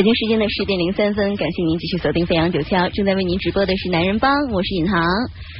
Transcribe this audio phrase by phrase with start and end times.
[0.00, 5.04] 北京时间的十点零三分，感谢您继续锁定飞扬九霄，正在为您直播的是男人帮，我是尹航。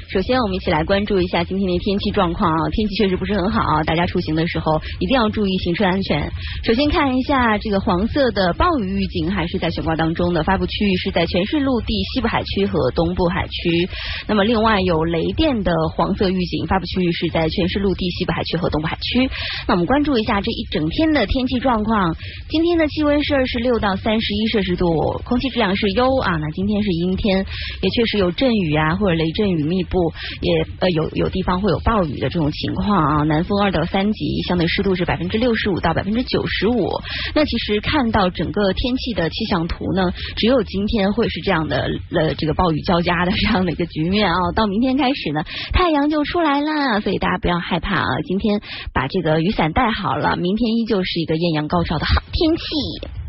[0.09, 6.33] 首先，我们一起来关注一下今天的天气状况啊，天气确实不是很好，大家出行的时候一定要注意行车安全。
[6.65, 13.91] 首先看一下这个黄色的暴雨预警还是在悬挂当中的，发布区域是在全市陆地西部海区和东部海区。
[14.27, 19.29] 那么另外有雷电的黄色预警，发布区域是在全市陆地西部海区和东部海区。
[19.69, 22.17] 那我们关注一下这一整天的天气状况，
[22.49, 24.87] 今天的气温是二十六到三十十一摄氏度，
[25.25, 26.37] 空气质量是优啊。
[26.37, 27.45] 那今天是阴天，
[27.83, 29.99] 也确实有阵雨啊或者雷阵雨密布。
[30.41, 36.89] 也呃有有地方会有暴雨的这种情况啊，南风二到三级，相对湿度是百分之六十五到百分之九十五。
[37.35, 44.37] 那其实看到整个天气的气象图呢，只有今天会是这样的呃这个暴雨交加的这样的一个局面啊。
[44.55, 48.07] 到明天开始呢，太阳就出来了，所以大家不要害怕啊。
[48.29, 48.61] 今天
[48.95, 53.20] 把这个雨伞带好了，明天依旧是一个艳阳高照的好天气。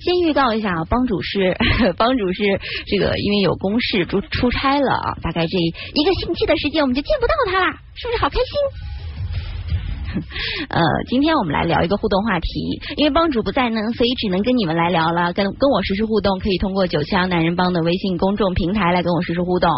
[0.00, 1.56] 先预告一下啊，帮主是
[1.96, 2.42] 帮主是
[2.86, 8.99] 这个，因为有公事出出差了啊，大概这一个星期的时间我们就见不到他了，是不是好开心？
[10.68, 15.32] 呃，今天我们来聊一个互动话题，因为帮主不在呢，所以只能跟你们来聊了。
[15.32, 19.70] 跟跟我实时互动，可以通过九腔男人帮的微信公众平台来跟我实时互动。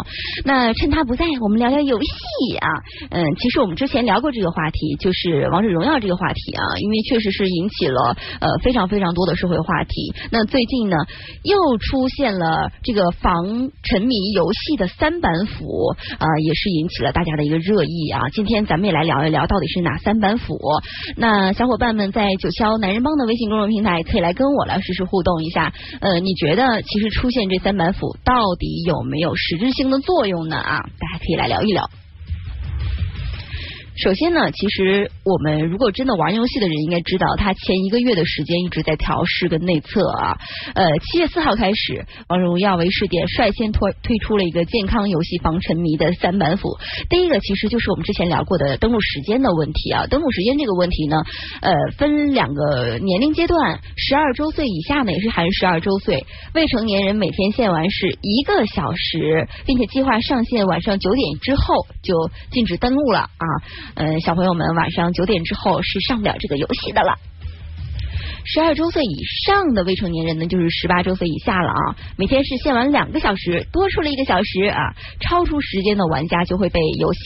[0.43, 2.67] 那趁他不在，我们聊聊游戏啊。
[3.11, 10.13] 嗯，其实我们之前聊过这个话题，就是王者荣耀这个话题啊，因为确实是引起了呃非常非常多的社会话题。
[10.31, 10.97] 那最近呢，
[11.43, 18.29] 又出现了这个防沉迷游戏的三板斧啊，也是引起了大家的一个热议啊。
[18.33, 20.22] 今天咱们也来聊一聊，到底是哪三？
[20.23, 20.57] 板斧，
[21.17, 25.73] 那小伙伴们在九霄男人帮的微信公众平台可以来跟我来实时互动一下。
[25.99, 30.55] 呃，你觉得其实出现这三板斧到底有没有实质性的作用呢？
[30.55, 31.89] 啊，大家可以来聊一聊。
[33.95, 40.37] 首先呢，其实我们如果真的玩游戏的人应该知道，他前一个月的时间一直在调试跟内测啊。
[40.73, 46.69] 呃，七月四号开始，王者荣耀为试点率先推推出了一个健康游戏防沉迷的三板斧。
[47.07, 50.07] 第一个其实就是我们之前聊过的登录时间的问题啊。
[50.07, 51.17] 登录时间这个问题呢，
[51.61, 56.25] 呃，分两个年龄阶段，十二周岁以下呢也是含十二周岁
[56.55, 63.45] 未成年人每天限玩是一个小时，并且计划上线晚上九点之后就禁止登录了啊。
[63.95, 67.15] 呃，小朋友们晚上九点之后是上不了这个游戏的了。
[68.45, 71.95] 十二周岁以上的未成年人呢，就是十八周岁以下了啊。
[72.17, 77.19] 每天是限玩两个小时，多出了一个小时啊，超出时间的玩家就会被游戏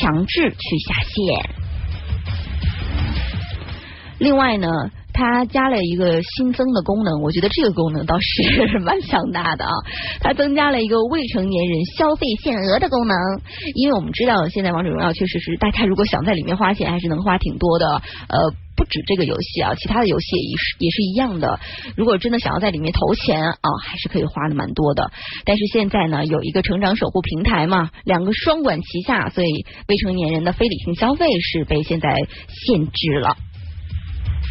[0.00, 1.50] 强制去下线。
[4.18, 4.68] 另外呢。
[5.18, 9.72] 它加了一个新增的功能，我觉得这个功能倒是蛮强大的啊！
[10.20, 13.16] 它增加了一个未成年人消费限额的功能，
[13.74, 17.86] 因为我们知道现在王者荣耀确实是大家如果想在里面花钱，还是能花挺多的。
[18.28, 21.58] 呃，不止这个游戏啊，其他的游戏也是也是一样的。
[21.96, 25.10] 如果真的想要在里面投钱啊，还是可以花的蛮多的。
[25.44, 32.08] 但是现在呢，有一个成长守护平台嘛，两个双管齐下，所以未成年人的非理性消费是被现在
[32.66, 33.36] 限制了。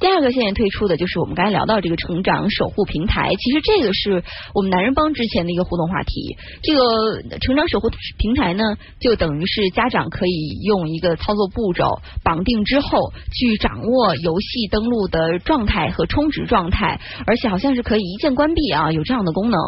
[0.00, 4.22] 第二个现在推出的就是我们刚才聊到这个成长守护平台，其实这个是
[4.54, 6.36] 我们男人帮之前的一个互动话题。
[6.62, 8.64] 这个成长守护平台呢，
[9.00, 19.60] 就等于是家长可以用一个操作步骤绑定之后，去掌握游戏登录的状态和充值状态，而且好像是可以一键关闭啊，有这样的功能。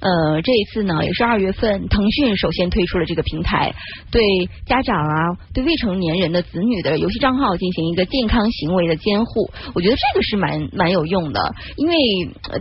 [0.00, 3.74] 呃，这一次呢，也是二月份，腾讯首先推出了这个平台，
[4.10, 4.22] 对
[4.64, 9.50] 家长啊，对未成年人的子女的游戏账号进行一个健康行为的监护。
[9.74, 11.94] 我觉得这个是蛮蛮有用的，因为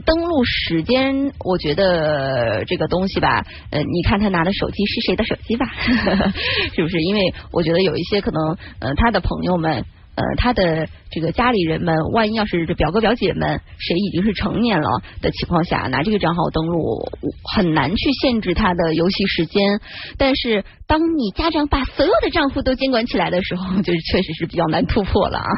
[0.05, 5.65] 登录时间，我觉得这个东西吧，呃，你看他拿的手机是谁的手机吧，
[6.75, 7.01] 是不是？
[7.01, 9.85] 因为我觉得有一些可能，呃，他的朋友们。
[10.21, 14.87] 呃，他的这个家里人们，万一要是这表哥表姐们谁已经是成年了
[15.19, 17.09] 的情况下，拿这个账号登录，
[17.55, 19.79] 很难去限制他的游戏时间。
[20.17, 25.49] 但是，当你家长把所有的账户都监管起来的时候，就是确实是比较难突破了啊。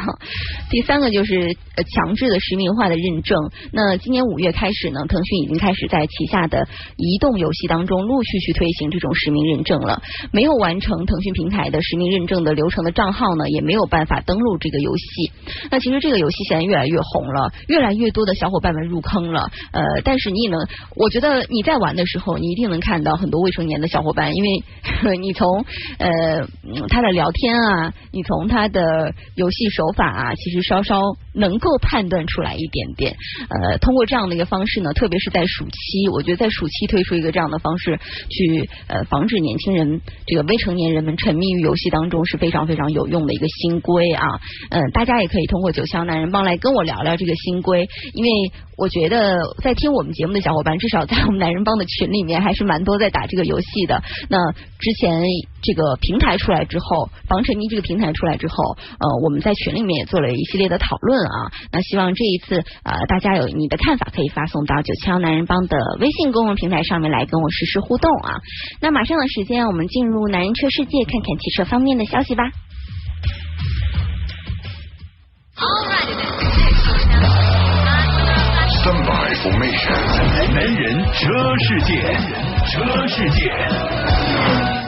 [0.69, 3.37] 第三个就是呃强制的实名化的认证。
[3.73, 10.01] 那今年五月开始呢，腾讯已经开始在旗下的移动游戏当中陆续去推行这种实名认证了。
[10.31, 14.52] 没有完成腾讯平台的实名认证的流程的账号呢，也没有办法登录。
[14.57, 15.31] 这个游戏，
[15.71, 19.51] 那其实这个游戏现在越来越红了，越来越多的小伙伴们入坑了。
[19.71, 20.59] 呃，但是你也能，
[20.95, 24.63] 我觉得你在玩的时候，你一定能看到很多未成年的小伙伴，因为
[25.17, 25.65] 你从
[25.97, 26.47] 呃
[26.89, 31.01] 他的聊天啊，你从他的游戏手法啊，其实稍稍
[31.33, 33.15] 能够判断出来一点点。
[33.49, 44.32] 呃，通过这样的一个方式呢，特别是在暑期，我觉得在暑期推出一个这样的方式，去呃防止年轻人这个未成年人们沉迷于游戏当中是非常非常有用的一个新规啊。
[44.69, 48.29] 嗯，大家也可以通过九霄男人帮来跟我聊聊这个新规，因为
[48.77, 54.01] 我觉得在听我们节目的小伙伴，至少在我们男人帮的群里面还是蛮多在打这个游戏的。
[54.29, 55.21] 那之前
[55.61, 58.55] 这个平台出来之后，防沉迷这个平台出来之后，
[58.99, 61.51] 呃，我们在群里面也做了一系列的讨论啊。
[61.71, 68.41] 那希望这一次呃，大家有你的看法，可以发送到九霄男人帮的微信公众平台上面来跟我实时互动啊。
[68.81, 72.43] 那马上的时间，我们进入男人车世界，看看汽车方面的消息吧。
[78.81, 80.01] Stand by formation，
[80.51, 81.29] 男人车
[81.59, 82.01] 世界，
[82.65, 84.82] 车世界。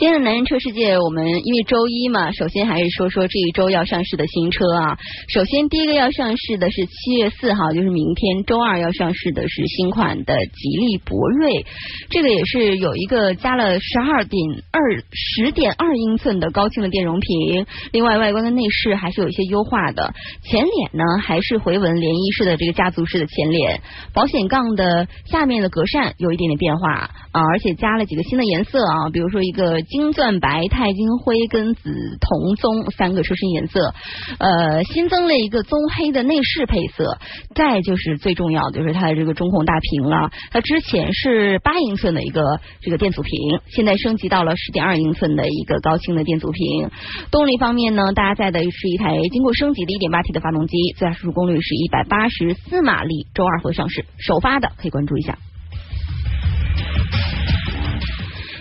[0.00, 4.96] 今天的男人车世界，我们因为周一嘛，首先还是说说这一周要上市的新车啊。
[5.28, 11.66] 首先第一个要上市的是七月四号，就是明天周二要上市的是新款的吉利博瑞，
[12.08, 14.80] 这个也是有一个加了十二点二
[15.12, 20.14] 十点二英寸的高清的电容屏，另外外观跟内饰还是有一些优化的。
[20.44, 23.82] 前脸呢还是回纹涟漪式的这个家族式的前脸，
[24.14, 26.90] 保险杠的下面的格栅有一点点变化
[27.32, 29.78] 啊，而且加了几个新的颜色啊，比如说一个。
[29.90, 31.90] 金钻白、钛金灰跟紫
[32.20, 33.92] 铜棕三个车身颜色，
[34.38, 37.18] 呃，新增了一个棕黑的内饰配色。
[37.54, 43.32] 再就是最重要的就是它的这个中控大屏了，它之前是八英寸的一个这个电阻屏，
[43.66, 46.90] 现在升级到了十点二英寸的一个高清的电阻屏。
[47.32, 55.36] 动力方面呢，搭载的是一台经过升级的一点八 T 的发动机，最大输出功率是一百八十四马力，周二会上市，首发的可以关注一下。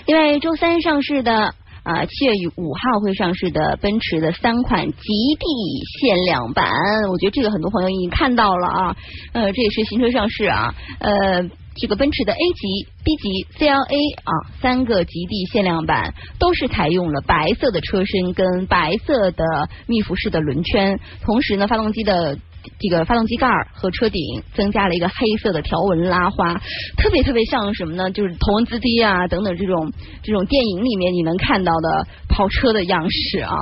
[0.10, 1.54] 另外，周三上市的
[1.84, 5.46] 啊，七月五号会上市的奔驰的三款极地
[6.02, 6.68] 限量版，
[7.12, 8.98] 我觉得这个很多朋友已经看到了啊，
[9.34, 11.44] 呃，这也是新车上市啊，呃，
[11.76, 13.30] 这个奔驰的 A 级、B 级、
[13.60, 22.40] CLA 啊，三个极地限量版都是采用了白色的车身跟白色的密辐式的轮圈，同时呢，发动机的。
[22.78, 24.22] 这个发动机盖和车顶
[24.54, 26.54] 增加了一个黑色的条纹拉花，
[26.98, 28.12] 特别特别像什么呢？
[28.12, 33.56] 就是头文字 D 啊等等这种这种电影里面你能看到的跑车的样式啊。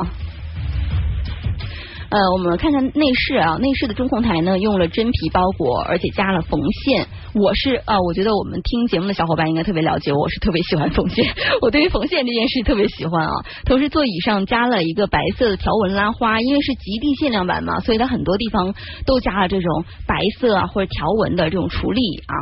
[2.09, 7.06] 呃，我们看看内饰啊，内饰的中控台呢用了真皮包裹，而且加了缝线。
[7.36, 11.25] 我是啊，我觉得我们听节目的小伙伴应该特别了解，我是特别喜欢缝线，
[11.62, 13.33] 我对于缝线这件事特别喜欢啊。
[13.68, 18.74] 同时座椅上加了一个白色的条纹拉花，因为是极地限量版嘛，所以它很多地方
[19.06, 22.36] 都加了这种白色啊或者条纹的这种处理啊。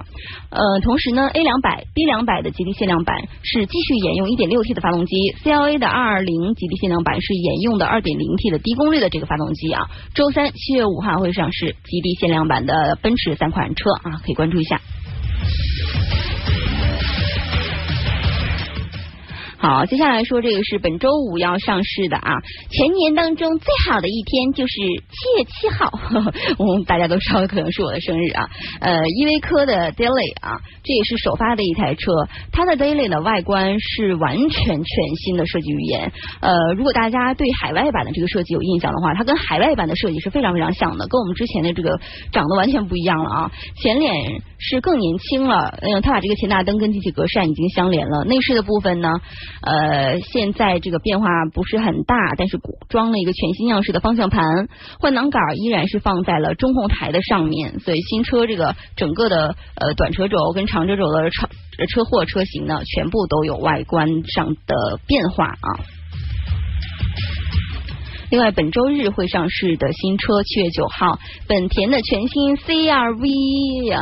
[0.51, 9.89] 呃，同时呢，A 两百、B 两百的极地限量版是继续沿用 1.6T 的发动机，CLA 的220极地限量版是沿用的 2.0T 的低功率的这个发动机啊。
[10.13, 14.81] 周三七月五号会上市极地限量版的奔驰三款车啊，可以关注一下。
[19.57, 22.35] 好，接下来说这个是本周五要上市的啊，
[22.69, 25.91] 全年当中最好的一天就是七月七号，
[26.59, 28.49] 我们大家都知道可能是我的生日啊。
[28.81, 32.11] 呃，依维柯的 Daily 啊，这也是首发的一台车，
[32.51, 36.11] 它的 Daily 的外观是完全全新的设计语言。
[36.41, 41.99] 呃，如果大家对海外版的这个设计有印象的话，它跟海外版的设计是非常非常像的，跟我们之前的这个
[42.31, 43.51] 长得完全不一样了啊。
[43.81, 49.09] 前脸是更年轻了，嗯，它把这个前大灯跟进气格栅已经相连了，内饰的部分呢。
[49.61, 52.59] 呃，现在这个变化不是很大，但是
[52.89, 54.67] 装了一个全新样式的方向盘，
[54.99, 61.47] 换挡杆依然是放在了中控台的上面，所以新车这个整个的呃短车轴跟长车轴的车
[61.87, 65.69] 车货车型呢，全部都有外观上的变化啊。
[68.29, 74.01] 另外，本周日会上市的新车，七月九号，本田的全新 CRV 呀。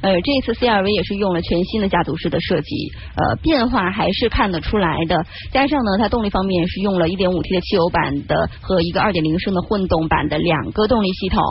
[0.00, 5.24] 呃，这次 CRV 也是用了全新的家族式的设计，呃，变化还是看得出来的。
[5.52, 11.42] 加上呢，它动力方面是用了一点五 T 的汽油版的和一个二点零升的混动版的两个动力系统。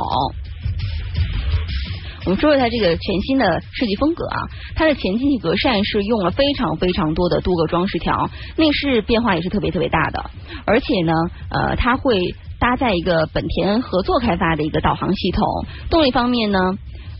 [2.25, 4.37] 我们说说它这个全新的设计风格啊，
[4.75, 10.29] 它的前进气格栅是用了非常非常多的镀铬装饰条，内饰变化也是特别特别大的，
[10.65, 11.13] 而且呢，
[11.49, 15.45] 呃，它会搭载一个本田合作开发的一个导航系统。
[15.89, 16.59] 动力方面呢？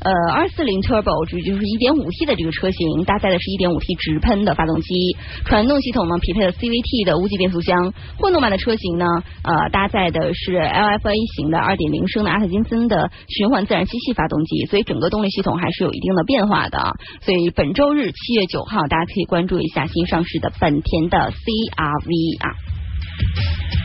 [0.01, 5.15] 呃，二四零 Turbo 就就是一点五 T 的这个车型，搭载的是一点五 T 直喷的发动机，
[5.45, 9.05] 传动系统呢匹配了 CVT 的无级变速箱，混动版的车型呢，
[9.43, 16.97] 呃，搭载的是 LFA 型的二点零升的阿特金森的循环自然吸气发动机，所以整个动力系统还是有一定的变化的。
[17.21, 23.80] 所以本周日七月九号，大家可以关注一下新上市的本田的 CRV 啊。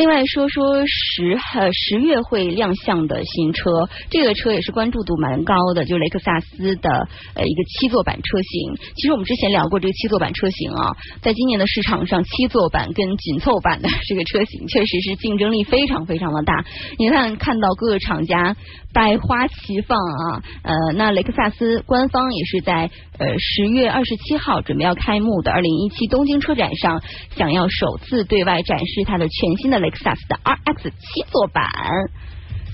[0.00, 3.70] 另外说说十呃十月会亮相的新车，
[4.08, 8.76] 这个车也是关注度蛮高的，就雷克萨斯的呃一个七座版车型。
[8.96, 16.64] 其实我们之前聊过这个七座版车型啊，在今年的市场上，七座版跟紧凑版的这个车型确实是竞争力非常非常的大。
[16.96, 18.56] 你看看到各个厂家
[18.94, 27.02] 百花齐放啊，呃，那雷克萨斯官方也是在呃十月二十七号准备要开幕的二零一七东京车展上，
[27.36, 31.66] 想要首次对外展示它的全新的雷克萨斯的 RX 七座版。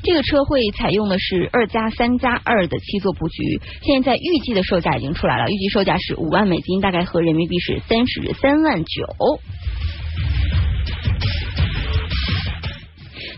[0.02, 9.40] 这个车会采用的是二加三加二的七座布局，现在预计的售价已经出来了，预计售价是五万美金，大概合人民币是三十三万九。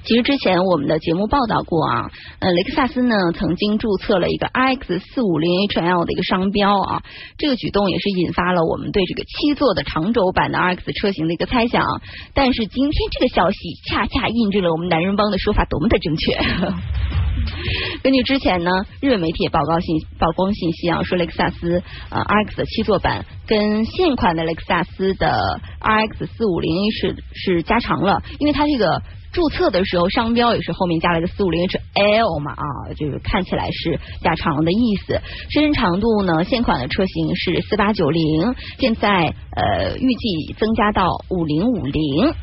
[0.08, 7.02] 其实之前我们的节目报道过啊，呃，雷克萨斯呢曾经注册了一个 RX 四五零 HL 的一个商标啊，
[7.36, 11.84] 这个举动也是引发了我们对这个七座的长轴版的 RX 车型的一个猜想。
[12.32, 16.38] 但是今天这个消息恰恰印证了我们男人帮的说法多么的正确。
[18.02, 18.70] 根据之前呢
[19.02, 29.02] 日本媒体也报告信曝光信息啊，说雷克萨斯呃 RX 的七座版跟现款的雷克萨斯的 RX 四五零是是加长了，因为它这个。
[29.32, 35.20] 注册的时候，商标也是后面加了一个四五零 HL 嘛啊，就是看起来是加长的意思。
[35.50, 42.34] 车身长度呢，现款的车型是四八九零，现在呃预计增加到五零五零。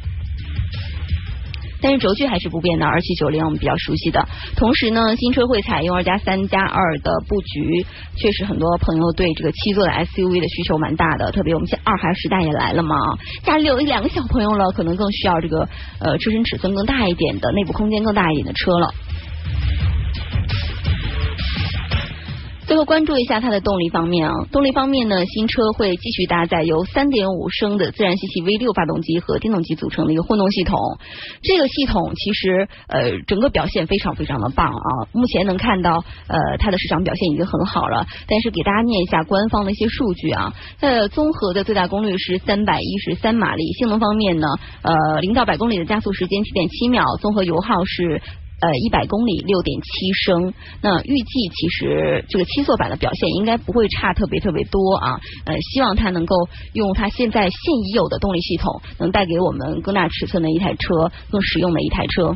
[1.82, 4.28] 但是轴距还是不变的，二七九零我们比较熟悉的。
[4.56, 11.32] 同时呢，新车会采用二加三加二的布局，确实很多朋友对这个七座的 SUV 的需求蛮大的。
[11.32, 12.96] 特别我们现二孩时代也来了嘛，
[13.44, 15.68] 家里有一两个小朋友了，可能更需要这个
[16.00, 18.94] 呃车身尺寸更大一点的、内部空间更大一点的车了。
[22.68, 30.80] 最后关注一下它的动力方面啊，动力方面呢，新车会继续搭载由三点五升的自然吸气 V 六发动机和电动机组成的一个混动系统。
[31.44, 38.08] 这个系统其实呃整个表现非常非常的棒啊，目前能看到呃它的市场表现已经很好了。
[38.28, 44.48] 但是给大家念一下官方的一些数据啊，它综合的最大功率是三百一十三马力，性能方面呢，
[44.82, 48.24] 呃零到百公里的加速时间七点七秒，综合油耗是。
[48.62, 55.20] 呃，一百公里六点七升，那预计其实这个七座版的表现应该不会差特别特别多啊。
[55.46, 56.36] 呃，希望它能够
[56.74, 62.36] 用它现在现已有的动力系统，能带给我们更大尺寸的一台车，更实用的一台车。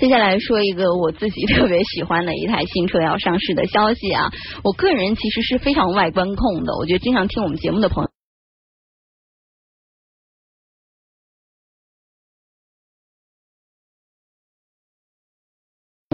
[0.00, 4.30] 接下来说一个我自己 特别喜欢的一台新车要上市的消息啊！
[4.64, 8.10] 我个人其实是非常外观控的，我觉得经常听我们节目的朋友，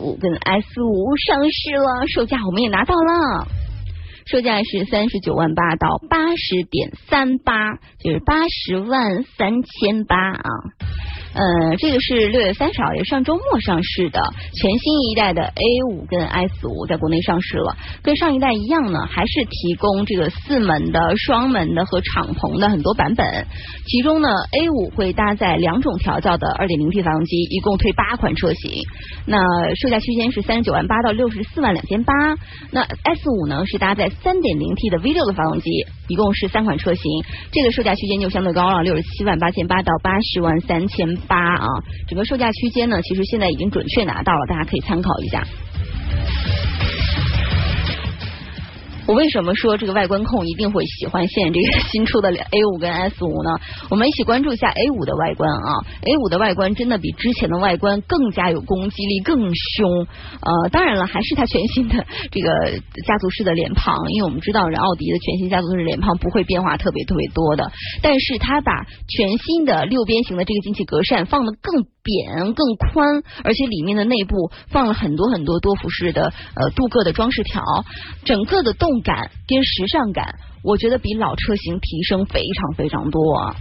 [0.02, 3.46] 五跟 S 五上市了，售价我们也拿到了，
[4.26, 10.50] 售价是三十九万八到八十点三八，就是八十万三千八啊。
[11.32, 14.22] 呃，这个是六月三十号，也上周末上市的
[14.54, 17.76] 全新一代的 A 五跟 S 五，在国内上市了。
[18.02, 23.46] 跟上一代一样呢，还是提供这个四门的、双门的和敞篷的很多版本。
[23.86, 28.82] 其中呢，A 五会搭载两种调教的二点零 T 发动机，一共推八款车型。
[29.26, 29.38] 那
[29.74, 32.14] 售价区间是三十九万八到六十四万两千八。
[32.70, 35.70] 那 S 五呢是搭载三点零 T 的 V 六的发动机，
[36.08, 37.02] 一共是三款车型。
[37.52, 41.16] 这个售价区间就相对高了，六十七万八千八到八十万三千。
[41.28, 41.66] 八啊，
[42.08, 45.46] 整个售价区间呢，其实现在已经准确拿到了，大家可以参考一下。
[49.06, 53.50] 我为什么说这个外观控一定会喜欢现这个 新出的 A 五跟 S 五呢？
[53.88, 55.70] 我们一起关注一下 A 五的外观啊
[56.02, 60.06] ！A 五的外观真的比之前的外观更加有攻击力，更凶。
[60.40, 62.50] 呃，当然了，还是它全新的这个
[63.06, 67.70] 家族式的脸庞，因为我们知道，人奥迪的全新家族式脸庞不会变化特别特别多的。
[68.02, 68.72] 但是它把
[69.08, 77.62] 全新的六边形的这个进气格栅放的更扁、更宽，而且里面的内部放了很多很多多辐式的呃镀铬的装饰条，
[78.24, 78.95] 整个的动。
[79.00, 83.56] 感跟时尚感，我觉得比老车型提升非常非常多啊！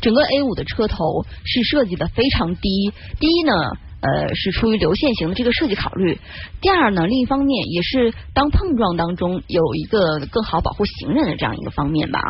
[0.00, 3.52] 整个 A 五的车头是设计的非常低，第一呢，
[4.00, 6.16] 呃，是出于流线型的这个设计考虑；
[6.60, 12.20] 第二呢，另一方面也是当碰撞当中有一个更好保护行人的这样一个方面吧。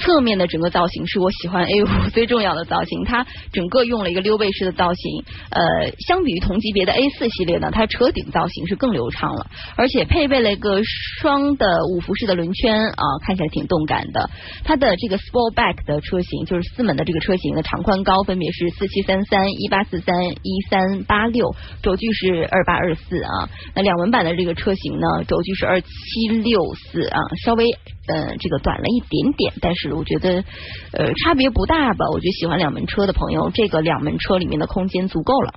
[0.00, 10.80] 侧面的整个造型是我喜欢 A 五 最重要的造型，它整个用了一个溜背式的造型，呃，相比于同级别的 A 四系列呢，它车顶造型是更流畅了，而且配备了一个
[11.20, 14.30] 双的五辐式的轮圈啊，看起来挺动感的。
[14.64, 23.50] 它的这个 Sportback 的车型就是四门的这个车型的长宽高分别是四七三三、一八四三、一三八六，轴距是二八二四啊。
[23.74, 27.70] 那两门版的这个车型呢，轴距是二七六四啊，稍微。
[28.08, 30.44] 呃，这个短了一点点，但是我觉得
[30.92, 32.06] 呃差别不大吧。
[32.12, 35.54] 我觉得喜欢两门车的朋友，这个两门车里面的空间足够了。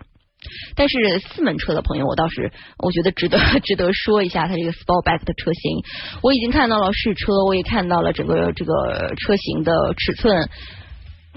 [0.75, 5.83] 但是四门车的朋友，我倒是我觉得值得 值得说一下它这个 Sportback 的车型。
[6.21, 10.49] 我已经看到了试车，我也看到了整个这个车型的尺寸。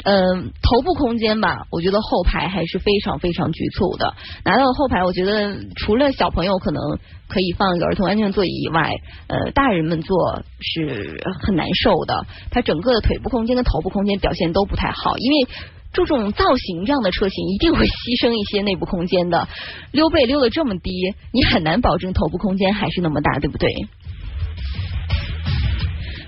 [0.05, 4.15] 嗯，头部空间吧，我觉得后排还是非常非常局促的。
[4.45, 6.99] 拿到后排，我觉得除了小朋友可能
[7.29, 8.93] 可以放一个儿童安全座椅以外，
[9.27, 12.27] 呃，大人们坐是很难受的。
[12.51, 15.49] 它整个的腿部空间跟头部空间表现都不太好，因为
[15.93, 19.49] 注重造型这样的车型一定会牺牲一些内部空间的。
[19.93, 23.71] 溜背溜的这么低，你很难保证头部空间还是那么大，对不对？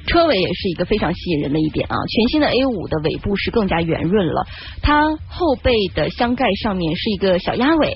[0.08, 1.94] 车尾也是一个非常吸引人的一点啊！
[2.08, 4.46] 全新的 A 五的尾部是更加圆润了，
[4.82, 7.92] 它后背的箱盖上面是一个小鸭尾，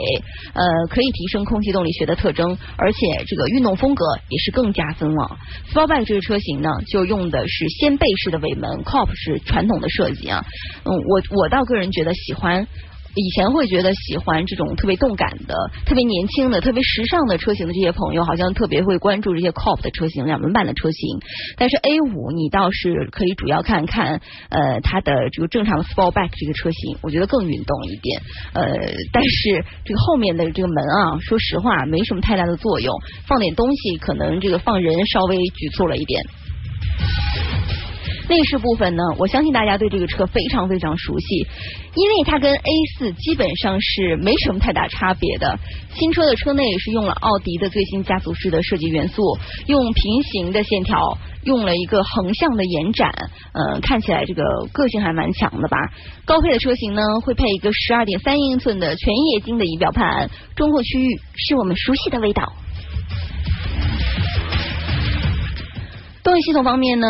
[0.52, 5.38] 呃，可以提升空气动力学的特征，而且这个运动风格也是更加增了。
[5.72, 10.44] Sportback 这个车型呢，就用的是掀背式的尾门，Cop 是传统的设计啊。
[10.84, 12.68] 嗯，我我倒个人觉得喜欢。
[13.14, 15.54] 以前会觉得喜欢这种特别动感的、
[15.84, 21.20] 特别年轻的、特别时尚的车型的这些朋友，好像特别会关注这些 COP 的车型、两门版的车型。
[21.58, 28.22] 但是 A 五你倒是可以主要看看呃它的这个正常的 Sportback 这个车型，我觉得更运动一点。
[28.54, 28.64] 呃，
[29.12, 32.94] 但是这个后面的这个门啊，说实话没什么太大的作用，
[33.26, 36.24] 放点东西可能这个放人稍微局促了一点。
[38.28, 41.46] 内饰部分呢，我相信大家对这个车非常非常熟悉，
[41.94, 45.58] 因为它跟 A 四基本上是没什么太大差别的。
[45.94, 49.22] 新车的车内是用了奥迪的最新家族式的设计元素，
[49.66, 53.12] 用平行的线条，用了一个横向的延展，
[53.52, 55.76] 嗯，看起来这个个性还蛮强的吧。
[56.24, 62.52] 高配的车型呢，会配一个十二点三英寸的全液晶的仪表盘，中控区域是我们熟悉的味道。
[66.22, 67.08] 动力系统方面呢？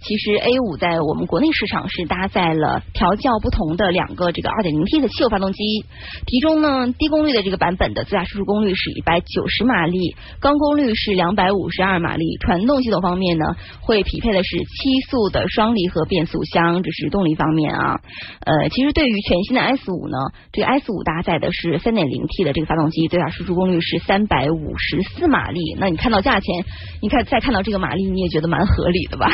[0.00, 5.84] 其实 A 五在我们国内市场是搭载了调教不同的两个这个二点零 T 的汽油发动机，
[6.26, 12.36] 其中呢低功率的这个版本的最大输出功率是一百九十马力，高功率是两百五十二马力。
[12.40, 13.44] 传动系统方面呢，
[13.80, 18.00] 会匹配的是七速的双离合变速箱，这是动力方面啊。
[18.40, 20.16] 呃，其实对于全新的 S 五呢，
[20.52, 25.60] 这个 S 五搭载的是三点零 T 的这个发动机，最大输出功率是三百五十四马力。
[25.78, 26.64] 那你看到价钱，
[27.00, 29.26] 你看再看到这个马力，你也觉得蛮合理的吧？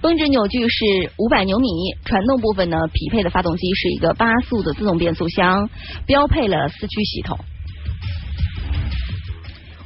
[0.00, 1.66] 峰值扭矩是五百牛米，
[2.04, 5.68] 传动部分呢，匹配的发动机是一个八速的自动变速箱，
[6.06, 7.40] 标配了四驱系统。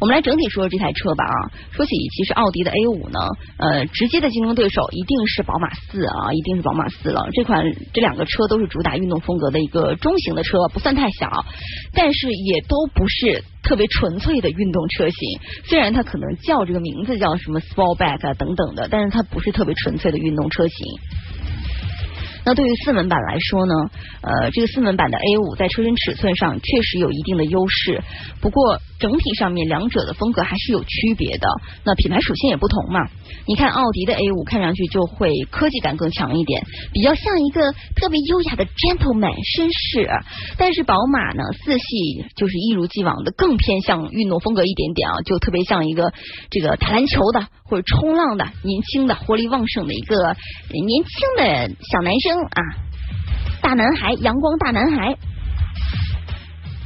[0.01, 1.37] 我们来整体说说这台车吧啊，
[1.73, 3.19] 说起其实奥迪的 A 五呢，
[3.57, 7.29] 呃，直接的竞争对手一定是宝马四啊，一定是宝马四了。
[7.33, 11.47] 这款这两个车都是主打运动风格的一个中型的车，不算太小，
[11.95, 15.19] 但是也都不是特别纯粹的运动车型。
[15.65, 20.87] 虽然它可能叫这个名字叫什么 Sportback 啊等等的，但是它不是特别纯粹的运动车型。
[22.51, 23.75] 那对于四门版来说呢，
[24.23, 28.03] 呃，这个四门版的 A 五在车身尺寸上确实有一定的优势，
[28.41, 28.81] 不过。
[29.01, 31.49] 整体上面两者的风格还是有区别的，
[31.87, 33.09] 那品牌属性也不同嘛。
[33.47, 40.07] 你看奥迪的 A 五看上去就会科技感更强一点，比较像一个特别优雅的 gentleman 绅士，
[40.59, 46.13] 但是宝马呢四系就是一如既往的更偏向运动风格一点点啊，就特别像一个
[46.51, 50.37] 这个打篮球的或者冲浪的年轻的活力旺盛的一个
[50.69, 52.63] 年轻的小男生啊，
[53.63, 55.17] 大男孩，阳光大男孩。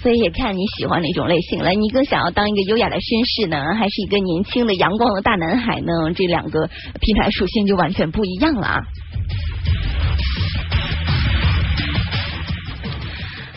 [0.02, 1.70] 所以也看你喜欢哪种类型了。
[1.70, 6.12] 你更想要当一个优雅的绅士呢，还是一个年轻的阳光的大男孩呢？
[6.14, 6.68] 这两个
[7.00, 8.80] 品牌属性就完全不一样了啊！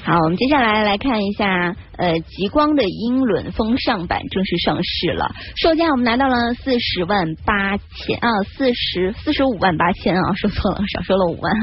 [0.06, 11.54] 好，我们接下来来看一下，呃，极光的英伦风尚版正式上市了，售价我们拿到了四十万八千啊，四十四十五万八千啊，说错了，少说了五万。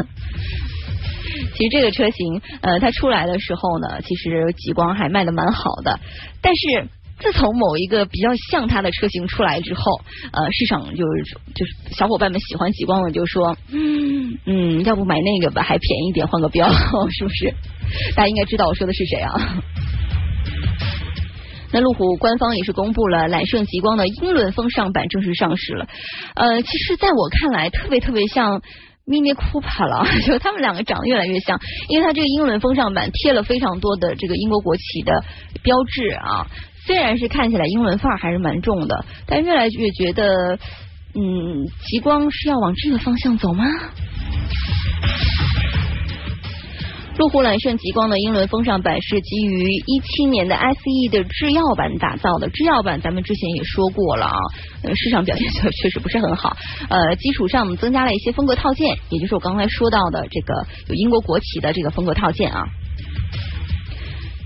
[1.54, 6.00] 其实这个车型，呃，它出来的时候呢，其实极光还卖的蛮好的。
[6.42, 6.88] 但是
[7.20, 9.82] 自从某一个比较像它的车型出来之后，
[10.32, 16.68] 呃，市场就是就是小伙伴们喜欢极光的，就说，嗯，要不买那个吧，还便宜点，换个标，
[17.16, 17.54] 是不是？
[18.16, 19.62] 大家应该知道我说的是谁啊？
[21.74, 25.86] 那路虎官方也是公布了揽胜极光的英伦风尚版正式上市了。
[26.36, 28.62] 呃，其实在我看来，特别特别像。
[29.06, 31.60] Mini Cooper 了， 就他们两个长得越来越像，
[31.90, 35.22] 因为它这个英伦风尚版贴了非常多的这个英国国旗的
[35.62, 36.46] 标志啊。
[36.86, 40.56] 虽然是看起来英伦范儿还是蛮重的，但越来越觉得，
[41.14, 43.66] 嗯，极光是要往这个方向走吗？
[47.16, 54.36] 路虎揽胜极光的英伦风尚版是基于一七年的 SE 的制药版打造的，制药版咱们之前也说过了啊，
[54.96, 56.56] 市场表现确实不是很好。
[56.88, 62.64] 呃，基础上我们增加了一些风格套件，也就是我刚才说到的这个有英国国旗的这个风格套件啊。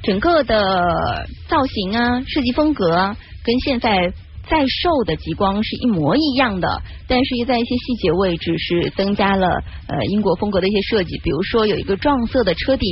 [0.03, 4.13] 整个的造型啊，设计风格跟现在。
[4.49, 9.47] 在售的极光是一模一样的，但是在一些细节位置是增加了
[9.89, 12.89] 呃英国风格的一些设计，比如说有一个撞色的车顶，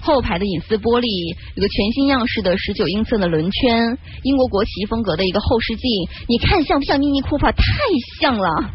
[0.00, 5.90] 后排的隐私玻璃，有个全新样式的十九英寸的轮圈，英国国旗风格的一个后视镜，
[6.28, 7.52] 你看像不像 Mini Cooper？
[7.52, 7.64] 太
[8.20, 8.70] 像了，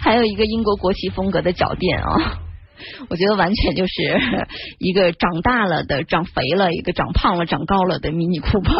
[0.00, 2.41] 还有一个英国国旗风格的脚垫啊。
[3.08, 4.20] 我觉得完全就是
[4.78, 8.74] 一个长大了的、长肥了，一个长胖了、长高了的迷你酷跑。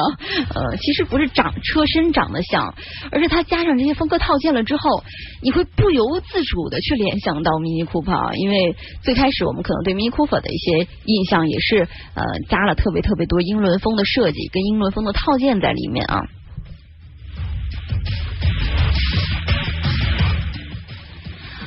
[0.55, 2.75] 呃，其实不是长车身长得像，
[3.11, 5.05] 而是它加上这些风格套件了之后，
[5.43, 8.33] 你会不由自主的去联想到迷你酷跑。
[8.35, 16.23] 因为最开始我们可能对迷你酷跑的一些印象也是呃加了特别特别多英伦风的设计跟英伦风的套件在里面啊。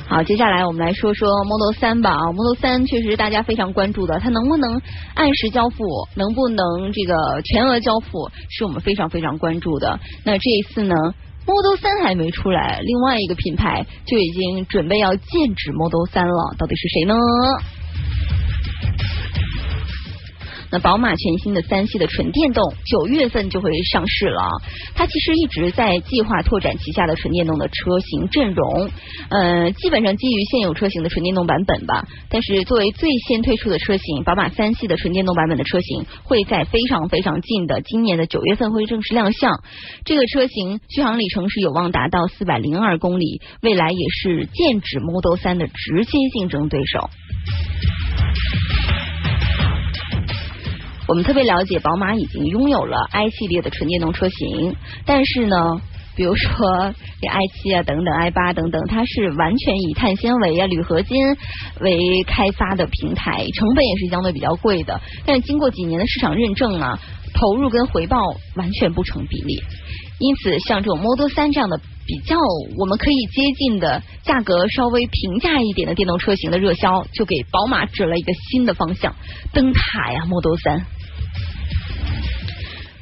[0.08, 2.32] 好，接下来我们来说说 Model 三吧啊。
[2.32, 4.80] Model 三确实大家非常关注的，它能不能
[5.14, 9.98] 按时交付，能不能这个全额交付，是我们非常非常关注的。
[10.24, 10.94] 那这一次呢
[11.44, 17.14] ，Model 三还没出来，另外一个品牌就已经准备要剑指 Model 三了，到底是谁呢？
[20.70, 24.42] 那宝马全新的三系的纯电动九月份就会上市了，
[24.94, 28.90] 它其实一直在计划拓展旗下的纯电动的车型阵容，
[29.30, 32.06] 呃，基本上基于现有车型的纯电动版本吧。
[32.28, 39.62] 但是作为最先推出的车型，宝马三系的纯电动版本的车型会在非常非常近的今年的九月份会正式亮相。
[40.04, 47.08] 这个车型续航里程是有望达到四百零二公里，未来也是剑指 Model 三的直接竞争对手。
[51.08, 55.56] 我们特别了解，宝马已经拥有了 i 系列的纯电动车型，但是呢，
[56.16, 61.24] 比如说这 i 七啊等等，i 八等等，它是完全以碳纤维啊、铝合金
[61.80, 65.00] 为开发的平台，成本也是相对比较贵的。
[65.24, 66.98] 但是经过几年的市场认证啊，
[67.34, 68.18] 投入跟回报
[68.56, 69.62] 完全不成比例。
[70.18, 72.36] 因此，像这种 Model 三这样的比较
[72.78, 79.14] 我们可以接近的价格稍微平价一点的电动车型的热销，就给宝马指了一个新的方向，
[79.52, 80.86] 灯塔呀，Model 三。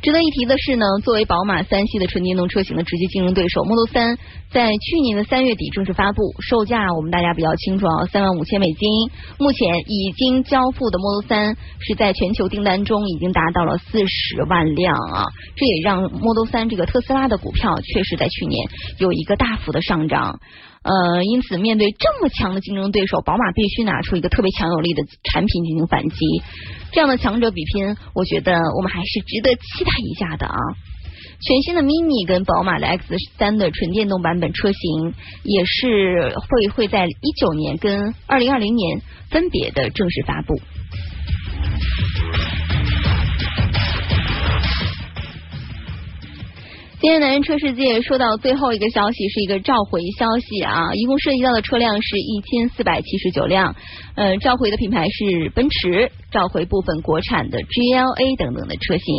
[0.05, 4.19] 值得一提的是呢，作为宝马三系的纯电动车型的直接竞争对手，Model 三
[4.51, 8.91] 在去年的三月底正式发布，售价我们大家比较清楚啊，三万五千美金。
[9.39, 15.25] 目前已经交付的 Model 三是在全球订单中已经达到了四十万辆啊，
[15.57, 20.39] 这也让 Model 三这个特斯拉的股票确实在去年有一个大幅的上涨。
[20.83, 26.17] 呃，因此面对这么强的竞争对手，宝马必须拿出一个特别强有力的产品进行反击。
[26.95, 30.57] 这样的强者比拼，我觉得我们还是值得期待一下的啊。
[31.41, 40.55] 全新的 Mini 跟宝马的 X 三的纯电动版本车型，也是会会在一九年跟二零二零年分别的正式发布。
[47.05, 53.77] 今天男人车世界说到最后一个消息是一个召回消息啊，一共涉及到的车辆是一千四百七十九辆，
[54.17, 59.15] 呃，召回的品牌是奔驰，召回部分国产的 GLA 等等的车型。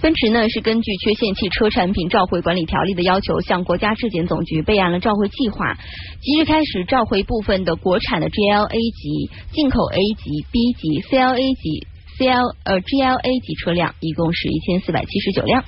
[0.00, 5.74] 奔驰呢是根据缺陷汽车产品召回管理条例的要求，向国家质检总局备案了召回计划，
[6.20, 11.88] 即日开始召回部分的国产的 GLA 级、进口 A 级、B 级、CLA 级。
[12.16, 15.64] C L 呃 G L A 级车辆一共是一千四百七十九辆。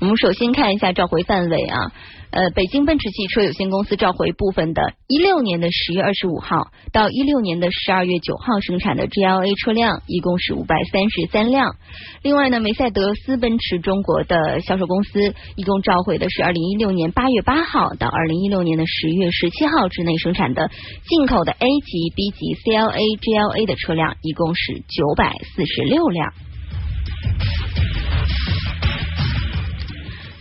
[0.00, 1.92] 我们首先看一下召回范围啊，
[2.30, 11.76] 呃，北京奔驰汽车有限公司召回部分的，一六年的十月二十五号到一六年的十二月九号生产的 GLA 车辆，一共是五百三十三辆。
[12.22, 20.70] 另外呢，梅赛德斯奔驰中国的销售公司一共召回的是二零一六年八月八号到二零一六年的十月十七号之内生产的
[21.08, 26.32] 进口的 A 级、B 级、CLA、GLA 的车辆，一共是九百四十六辆。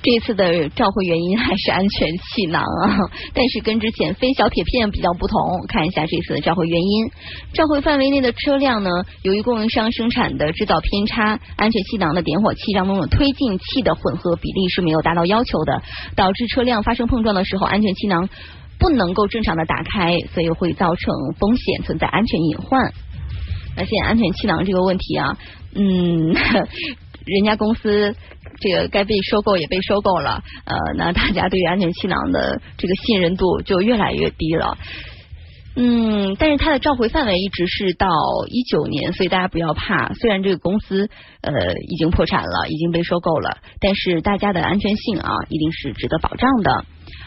[0.06, 5.66] 这次的召回原因还是安全气囊啊，但是跟之前飞小铁片比较不同。
[5.68, 7.10] 看一下这次的召回原因，
[7.54, 8.92] 召回范围内的车辆呢，
[9.24, 15.82] 由于供应商生产的制造偏差，安全气囊的点火器当中的推进器的混合比例是没有达到要求的，
[16.16, 18.30] 导致车辆发生碰撞的时候，安全气囊
[18.78, 22.94] 不能够正常的打开，所以会造成风险，存在安全隐患。
[23.76, 25.38] 那现在安全气囊这个问题啊，
[25.74, 26.36] 嗯，
[27.26, 28.16] 人家公司
[28.60, 34.78] 这个该被收购也被收购了，呃，那大家对于安全气囊的这个信任度就越来越低了。
[35.78, 38.08] 嗯，但是它的召回范围一直是到
[38.48, 40.14] 一九年，所以大家不要怕。
[40.14, 41.10] 虽然这个公司
[41.42, 46.86] 呃已经破产了，已经被收购了，但是大家的安全性啊一定是值得保障的。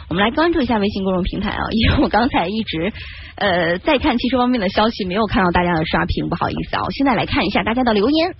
[0.09, 2.91] 我们来关注一下微信公众平台啊， 因为我刚才一直
[3.37, 6.85] 呃在看汽车方面的消息，没有看到大家的刷屏，不好意思啊。
[6.85, 8.35] 我现在来看一下大家的留言。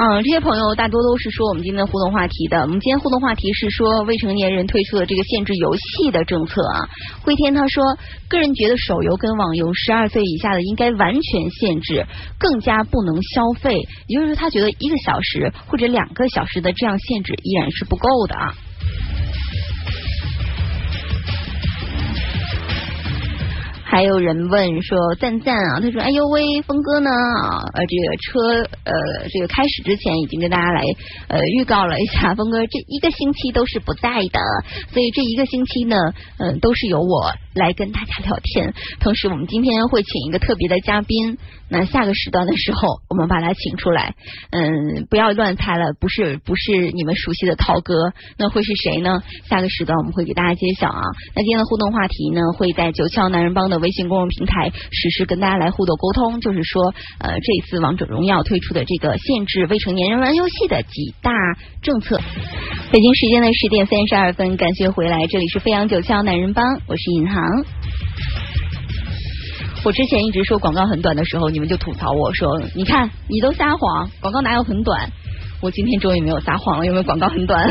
[0.00, 2.60] 嗯，这些朋友大多都是说我们今天的互动话题的。
[2.60, 6.88] 我们今天互动话题是说未成年人推出的这个限制游戏的政策啊。
[7.22, 12.06] 慧天他说，个人觉得手游跟网游十二岁以下的应该完全限制，
[12.38, 13.76] 更加不能消费。
[14.06, 18.54] 也就是说，他觉得一个小时或者两个小时的这样限制依然是不够的啊。
[23.90, 27.64] 还有人问说赞赞啊，他说哎呦喂，峰哥呢啊？
[27.72, 28.92] 呃，这个车呃，
[29.32, 30.82] 这个开始之前已经跟大家来
[31.28, 34.40] 呃预告了一下，峰哥这一个星期都是不在的，
[34.92, 38.74] 所以这一个星期呢，嗯，都是由我来跟大家聊天。
[39.00, 41.38] 同时，我们今天会请一个特别的嘉宾，
[41.70, 44.14] 那下个时段的时候，我们把他请出来。
[44.50, 49.22] 嗯，不要乱猜了，不是不是你们熟悉的涛哥，那会是谁呢？
[49.48, 51.00] 下个时段我们会给大家揭晓啊。
[51.34, 53.78] 那今天的互动话题呢，会在九霄男人帮的。
[53.78, 61.30] 微信公众平台实时跟大家来互动沟通，就是说，呃，这次王者荣耀推出的这个限制未成年人玩游戏的几大
[61.80, 62.20] 政策。
[62.90, 67.64] 北京时间的十点三十二分，感谢回来，这里是飞扬九霄男人帮，我是尹航。
[69.84, 75.10] 我之前一直说广告很短的时候，你们就吐槽我说，你看你都撒谎，广告哪有很短？
[75.60, 77.68] 我今天终于没有撒谎了，因为广告很短。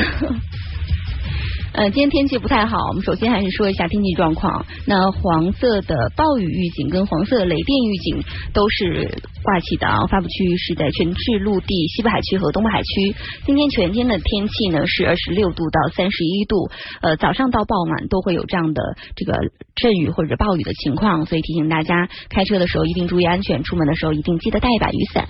[1.77, 4.65] 呃，今天天气不太好，我们首先还是说一下天气状况。
[4.87, 13.15] 那黄色的暴雨预警跟黄色的雷电预警都是挂起的，发布区域是在全市陆地、西部海区和东部海区。
[13.45, 16.67] 今天全天的天气呢是二十六度到三十一度，
[17.03, 18.81] 呃，早上到傍晚都会有这样的
[19.15, 19.37] 这个
[19.75, 25.27] 阵雨或者暴雨的情况，所以提醒大家开车的时候一定注意安全，出门的时候一定记得带一把雨伞。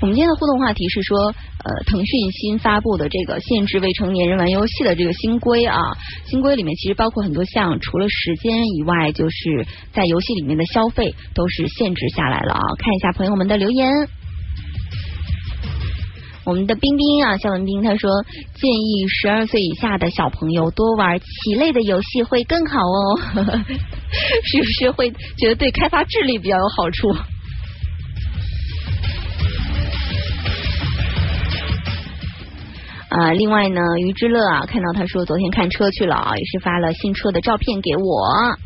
[0.00, 5.76] 我们今天的互动话题是说，呃，腾讯新发布的这个限制未成年人玩游戏的这个新规啊，
[6.24, 12.62] 新规里面其实包括很多项，除了时间以外，就是在游戏里面的消费都是限制下来了啊。
[12.78, 13.88] 看一下朋友们的留言，
[16.44, 18.22] 我们的冰冰啊，肖文冰他说，
[18.54, 23.18] 建议十二岁以下的小朋友多玩棋类的游戏会更好哦，
[24.46, 27.16] 是不是会觉得对开发智力比较有好处？
[33.08, 38.56] 啊，另外呢，于之乐啊，看到他说昨天看车去了啊，也是发了新车的照片给我。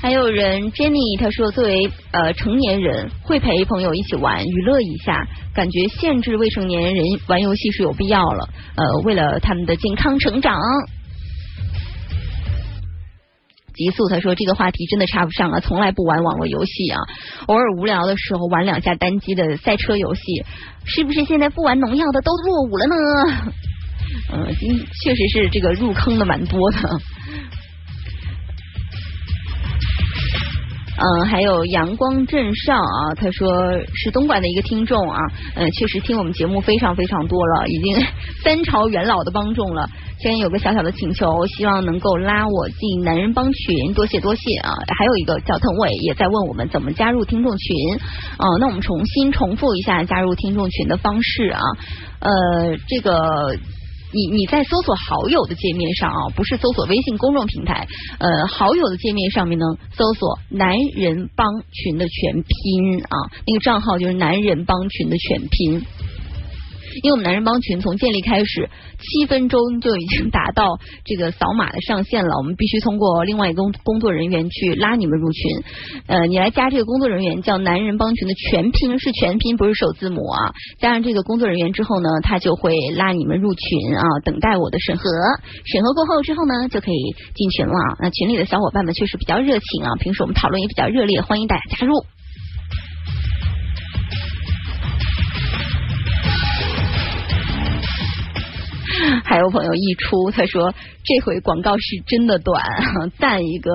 [0.00, 8.48] 还有人 Jenny 他说，作为呃成年人，会陪朋友一起玩娱乐一下，感觉限制未成年人玩游戏是有必要了。
[8.76, 10.58] 呃，为了他们的健康成长。
[13.80, 17.00] 极速他说这个话题真的插不上啊，从来不玩网络游戏啊，
[17.46, 20.44] 偶尔无聊的时候玩两下单机的赛车游戏，
[20.84, 22.94] 是不是现在不玩农药的都落伍了呢？
[24.36, 24.46] 嗯，
[25.02, 26.78] 确实是这个入坑的蛮多的。
[31.00, 33.48] 嗯，还有阳光镇上啊，他说
[33.94, 35.18] 是东莞的一个听众啊，
[35.54, 38.06] 嗯，确实听我们节目非常非常多了，已经
[38.44, 39.88] 三朝元老的帮众了。
[40.18, 44.70] 先有个小小的请求，希望能够拉我进男人帮群，多谢多谢啊！
[44.98, 47.76] 还有一个叫腾伟也在问我们怎么加入听众群
[48.36, 51.62] 啊，那我们重新重复一下加入听众群的方式啊，
[52.20, 53.56] 呃，这个。
[54.12, 57.86] 你你在搜索好友的界面上啊，不是搜索微信公众平台，
[58.18, 59.64] 呃，好友的界面上面呢，
[59.96, 65.86] 搜索男人帮群的全拼啊，那个账号就是男人帮群的全拼。
[67.02, 75.42] 因为我们男人帮群从建立开始七分钟就已经达到这个扫码的上限了，我们必须通过另外一个工作人员去拉你们入群。
[76.06, 80.52] 呃，你来加这个工作人员叫男人帮群的全拼是全拼，不是首字母啊。
[80.78, 85.04] 加上这个工作人员之后呢，他就会拉你们入群啊，等待我的审核。
[85.66, 87.74] 审核过后之后呢，就可以进群了。
[88.00, 92.04] 那群里的小伙伴们确实比较热情啊，平时我们讨论也比较热烈，欢迎大家加入。
[99.24, 102.62] 还有朋友一出，他说这回广告是真的短，
[103.18, 103.70] 赞一个。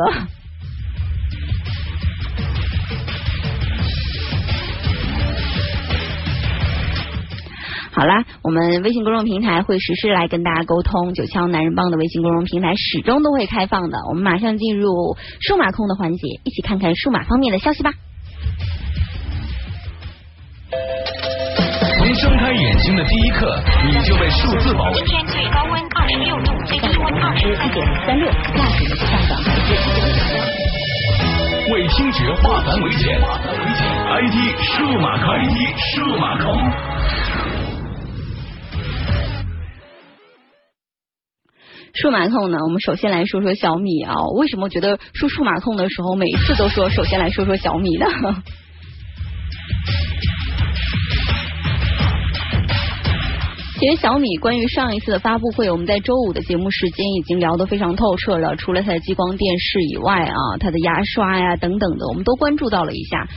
[7.92, 11.14] 好啦，我们微信公众平台会实时来跟大家沟通。
[11.14, 13.98] 九霄男人帮的微信公众平台始终都会开放的。
[14.10, 17.94] 我们马上进入数码控的环节，一起看看数码方面的消息吧。
[22.45, 24.93] 开眼睛的第一刻，你就被数字包围。
[24.93, 31.73] 今天最高温二十六度，最低温二十四点三六，亚指的上涨百分之一点三。
[31.73, 36.71] 为听觉化繁为简，ID 数码控，ID 数码控。
[41.95, 44.13] 数码控呢，我们首先来说说小米啊。
[44.38, 48.05] 为什么觉得说数码控的时候，每一次都说首先来说说小米呢？
[53.86, 58.56] 其实小米关于上一次的发布会，我们在周五的节目时间已经聊得非常透彻了。
[58.56, 63.28] 除了它的激光电视以外啊，它的牙刷呀等等的，我们都关注到了一下。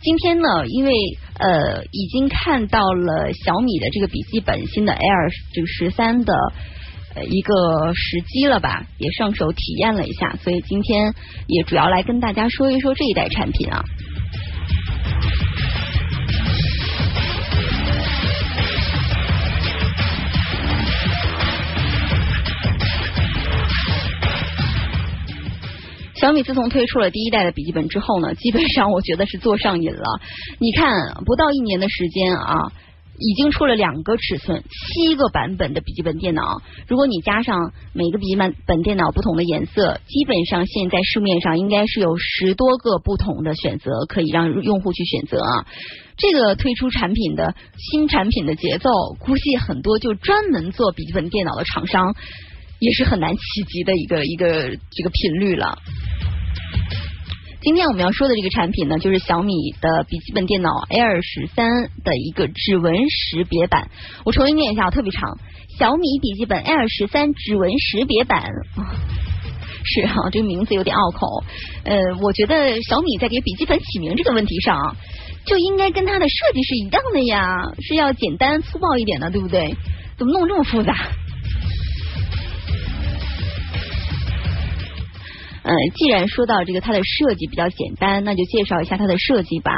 [0.00, 0.92] 今天呢，因为
[1.38, 6.34] 呃已经看到了小米的这个笔记本新的 Air 这个十三的。
[7.28, 11.12] 一个时机了吧，也上手体验了一下，所以今天
[11.48, 13.82] 也主要来跟大家说一说这一代产品啊。
[26.20, 30.20] 小米自从推出了第一代的笔记本之后呢，基本上我觉得是做上瘾了。
[30.58, 32.72] 你看，不到一年的时间啊。
[33.20, 36.62] 已经出了两个尺寸、七个版本的笔记本电脑。
[36.86, 45.66] 如果你加上每个笔记本本电脑不同的颜色，基本上现在市面上应该是有十多个不同的选择可以让用户去选择啊。
[46.16, 52.14] 这个推出产品的新产品的节奏，估计很多就专门做笔记本电脑的厂商
[52.78, 55.78] 也是很难企及的一个一个这个频率了。
[57.60, 63.90] 今天我们要说的这个产品呢，就是小米的笔记本电脑 Air 十三的一个指纹识别版。
[64.24, 65.38] 我重新念一下，特别长。
[65.76, 68.44] 小米笔记本 Air 十三指纹识别版，
[69.84, 71.26] 是哈，这个名字有点拗口。
[71.84, 74.96] 呃，我觉得小米在给笔记本起名这个问题上，
[75.44, 79.74] 就应该跟它的设计是一样的呀，是要简单粗暴一点的，对不对？
[80.16, 80.94] 怎么弄这么复杂？
[85.62, 89.72] 呃，既然说到这个它的设计比较简单，那就介绍一下它的设计吧。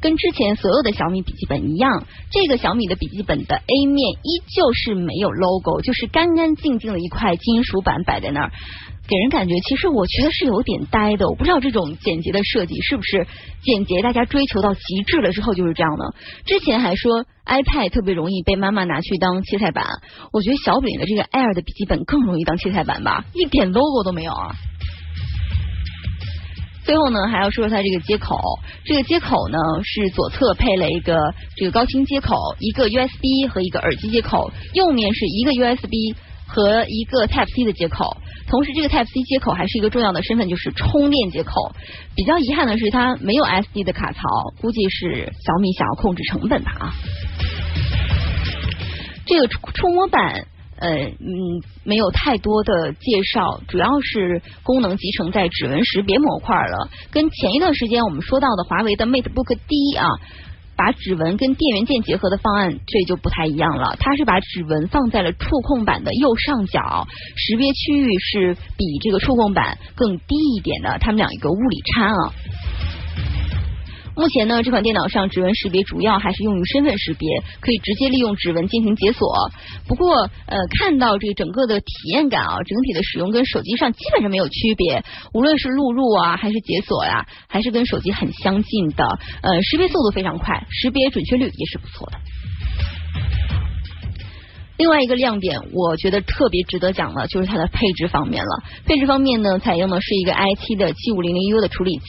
[0.00, 8.52] 跟之前所有的小米笔记本一样，这个小米的笔记本的 A 面依旧是没有 logo，就是干干净净的一块金属板摆在那儿，
[9.08, 11.28] 给人感觉其实我觉得是有点呆的。
[11.28, 13.26] 我不知道这种简洁的设计是不是
[13.62, 16.14] 简洁，大家追求到极致了之后就是这样的。
[16.44, 19.86] 之前还说 iPad 特别容易被妈妈拿去当切菜板，
[20.32, 24.54] 我觉得小米的这个 Air 的笔记本更容易当切菜板吧，一点 logo 都没有啊。
[26.86, 28.38] 最后呢，还要说说它这个接口。
[28.84, 36.14] 这个接口呢是左侧配了一个这个高清接口，一个 USB 和一个耳机接口，右面是一个 USB
[36.46, 38.16] 和一个 Type C 的接口。
[38.48, 41.74] 同时，这个 Type C 接口还是一个重要的身份，就是充电接口。
[42.14, 44.20] 比较遗憾的是，它没有 SD 的卡槽，
[44.60, 46.94] 估计是小米想要控制成本吧啊。
[49.26, 50.46] 这个触摸板。
[50.78, 56.90] 呃嗯，没有太多的介绍，主要是功能集成在指纹识别模块了。
[57.10, 60.06] 跟前一段时间我们说到的华为的 MateBook D 啊，
[60.76, 63.96] 把指纹跟电源键结合的方案，这就不太一样了。
[63.98, 72.32] 它是把指纹放在了触控板的右上角，识别区域是比这个触控板更低一点的，它们俩一个物理差啊。
[74.16, 77.28] 目前呢，这款电脑上指纹识别主要还是用于身份识别，
[77.60, 79.28] 可以直接利用指纹进行解锁。
[79.86, 89.18] 不过，呃，看到这个整个的体验感啊，整体的使用跟手机上基本上没有区别，无论是录入啊，还是解锁呀，还是跟手机很相近的。
[89.42, 92.18] 呃，识别速度非常快，识别准确率也是不错的。
[94.78, 98.62] 另外一个亮点，我觉得特别值得讲的，就是它的配置方面了。
[98.84, 102.04] 配置方面呢，采用的是一个 i7 的七五零零 U 的处理器，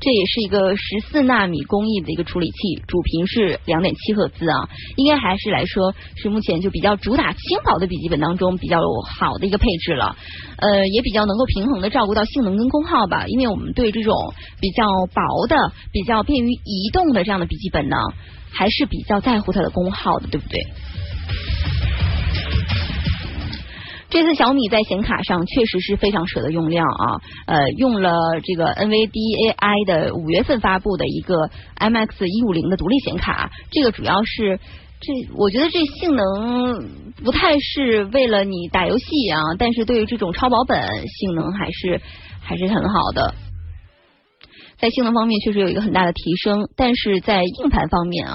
[0.00, 8.80] 这也是一个十四纳米工艺的一个处理器，主频是两点七赫兹啊，应该还是来说是目前就比较主打轻薄的笔记本当中比较
[9.18, 10.16] 好的一个配置了。
[10.58, 14.14] 呃，也比较能够平衡的照顾到性能跟功耗吧，因为我们对这种
[14.60, 17.96] 比较薄的、比较便于移动的这样的笔记本呢，
[18.52, 20.60] 还是比较在乎它的功耗的，对不对？
[24.10, 34.58] 这次小米在显卡上确实是非常舍得用量啊，呃，用了这个 NVDA-i 的五月份发布的一个 MX 一五零的独立显卡，这个主要是
[35.00, 36.88] 这我觉得这性能
[37.24, 42.02] 不太是为了你打游戏啊，但是对于这种超薄本性能还是
[42.40, 43.34] 还是很好的。
[44.80, 48.34] 在性能方面确实有一个很大的提升，但是在硬盘方面啊，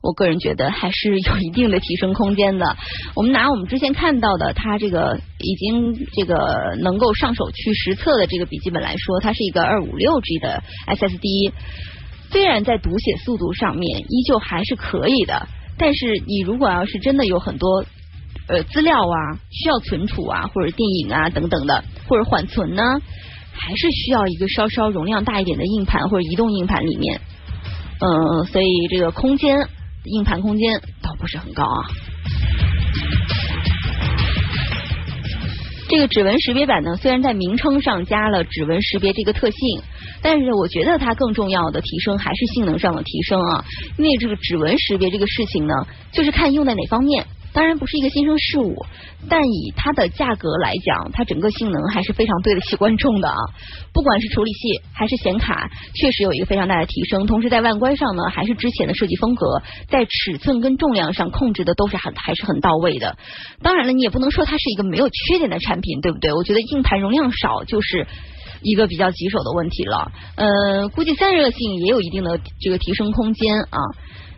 [0.00, 2.76] 我个人觉得还是有一定的提升空间的。
[3.14, 11.52] 我们拿我们之前看到的，它这个已经这个能够上手去实测的这个笔记本来说，它是一个二五六 G 的 SSD，
[12.30, 17.84] 虽然在读写速度上面依旧还是可以的，但是你如果要是真的有很多
[18.48, 22.82] 呃资料啊需要存储啊，或者电影啊等等的，或者缓存呢？
[23.52, 27.20] 还是需要一个稍稍容量大一点的硬盘或者移动硬盘里面，
[28.00, 29.56] 嗯，所以这个空间
[30.04, 31.78] 硬盘空间倒不是很高啊。
[35.88, 39.82] 这个指纹识别版呢，虽然在名称上加了指纹识别这个特性，
[40.22, 43.64] 但是我觉得它更重要的提升还是性能上的提升啊，
[43.98, 45.74] 因为这个指纹识别这个事情呢，
[46.10, 47.26] 就是看用在哪方面。
[47.52, 48.84] 当然不是一个新生事物，
[49.28, 53.36] 但以它的价格来讲，它整个性能还是非常对得起观众的啊！
[53.92, 54.58] 不管是处理器
[54.92, 57.26] 还是显卡，确实有一个非常大的提升。
[57.26, 63.18] 同时在外观上呢，还是之前的设计风格，在尺寸跟重量上控制的都是很还是很到位的。
[63.62, 66.32] 当然了，你也不能说它是一个没有缺点的产品，对不对？
[66.32, 68.06] 我觉得硬盘容量少就是
[68.62, 70.10] 一个比较棘手的问题了。
[70.36, 73.78] 呃，估计散热性也有一定的这个提升空间啊。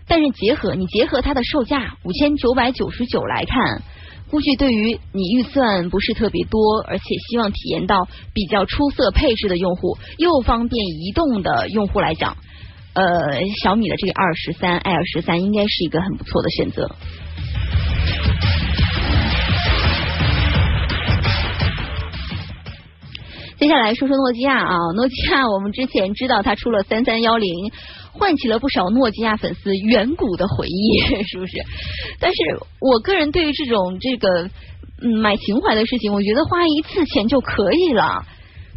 [0.06, 3.82] 但是结合你结合它的售价五千九百九十九来看，
[4.30, 12.36] 估计对于你预算不是特别多，而且希望体验到比较出色配置的用户，又方便移动的用户来讲，
[12.92, 16.94] 呃，小米的这个二十三 L 十三应该是一个很不错的选择。
[23.56, 27.72] 接下来说说诺基亚啊，诺基亚我们之前知道它出了三三幺零。
[28.18, 31.52] 唤起了不少诺基亚粉丝远古的回忆， 是不是？
[32.20, 32.38] 但是
[32.80, 34.48] 我个人对于这种这个
[35.02, 38.24] 嗯买情怀的事情，我觉得花一次钱就可以了。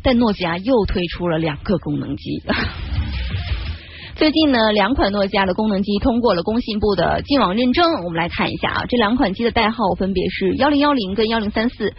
[0.03, 2.41] 但诺基亚又推出了两个功能机。
[4.15, 7.85] 最近呢，两款诺基亚的功能机通过了工信部的进网认证。
[8.03, 11.93] 我们来看一下啊，这两款机的代号分别是幺零幺零跟幺零三四。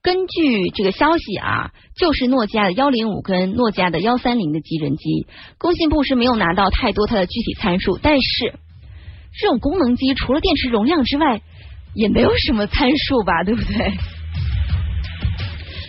[0.00, 5.26] 根据这个消息啊，就是诺基亚的幺零五跟诺基亚的幺三零的机人机，
[5.58, 8.54] 工信部是没有拿到太多它的具体参数，但是
[9.38, 11.42] 这种功能机除了电池容量之外，
[11.94, 13.92] 也没有什么参数吧，对不对？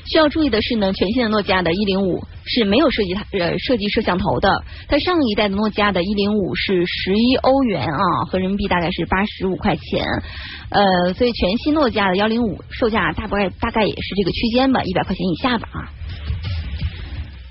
[0.10, 10.03] 需要注意的是呢，全新的诺基亚的一零五是没有设计它呃设计摄像头的，它上一代的诺基亚的一零五是十一欧元啊，合人民币大概是八十五块钱，
[10.72, 15.78] 呃，所以全新诺基亚的幺零五售价大概大概也是这个区间吧，一百块钱以下吧啊。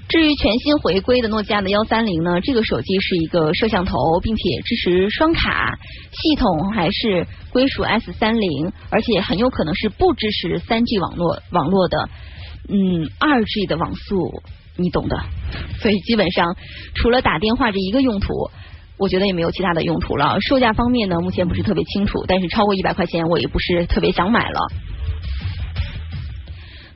[0.08, 5.78] 至于全新回归的诺基亚的幺三零呢，这个手机是一个摄像头，并且支持双卡，
[6.10, 12.08] 系统还是归属 S 三零，而且很有可能是不支持三 G 网络网络的。
[12.68, 14.42] 嗯，二 G 的网速
[14.76, 15.16] 你懂的，
[15.80, 16.54] 所以基本上
[16.94, 18.50] 除了打电话这一个用途，
[18.98, 20.40] 我觉得也没有其他的用途了。
[20.40, 24.60] 售价方面呢，目前不是特别清楚，但是超过一百块钱我也不是特别想买了。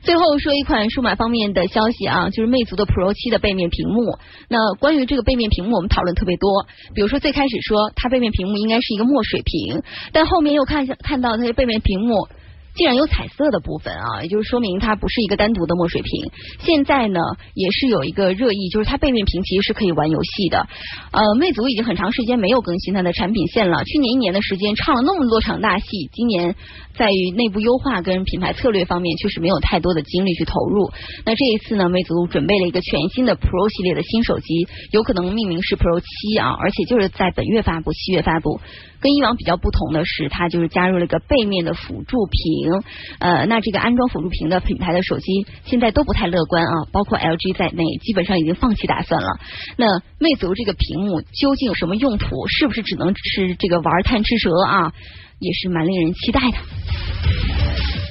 [0.01, 4.19] 最后说一款数码方面的消息啊，就是魅族的 Pro 七的背面屏幕。
[4.49, 6.67] 那关于这个背面屏幕，我们讨论特别多。
[6.93, 12.27] 比如说最开始说它背面屏幕应该是一个墨水屏，但后面又看看到它的背面屏幕。
[12.75, 16.31] 既然有彩色的部分啊，也就是说明它不是一个单独的墨水屏。
[16.59, 17.19] 现在呢，
[17.53, 20.67] 也是有一个热议，就是它背面屏其实是可以玩游戏的。
[21.11, 26.55] 呃，魅族已经很长时间没有更新它的产品线了，去年一年的时间唱了那么多场大戏，今年
[26.95, 30.91] 在于内部优化跟品牌策略方面确实没有太多的精力去投入。
[31.25, 38.59] 那这一次呢，魅族准备了一个全新的 Pro 系列的新手机，有可能命名是 Pro 七啊，而且就是在本月发布，七月发布。
[39.03, 42.81] 跟以往比较不同的是，它就是加入了一个背面的辅助屏。
[43.19, 49.27] 呃，那这个安装辅助屏的品牌的手机现在都不太乐观啊，包括 LG 在内，基本上已经放弃打算了。
[49.75, 52.47] 那魅族这个屏幕究竟有什么用途？
[52.47, 54.93] 是不是只能是这个玩贪吃蛇啊？
[55.39, 58.02] 也是蛮令人期待的。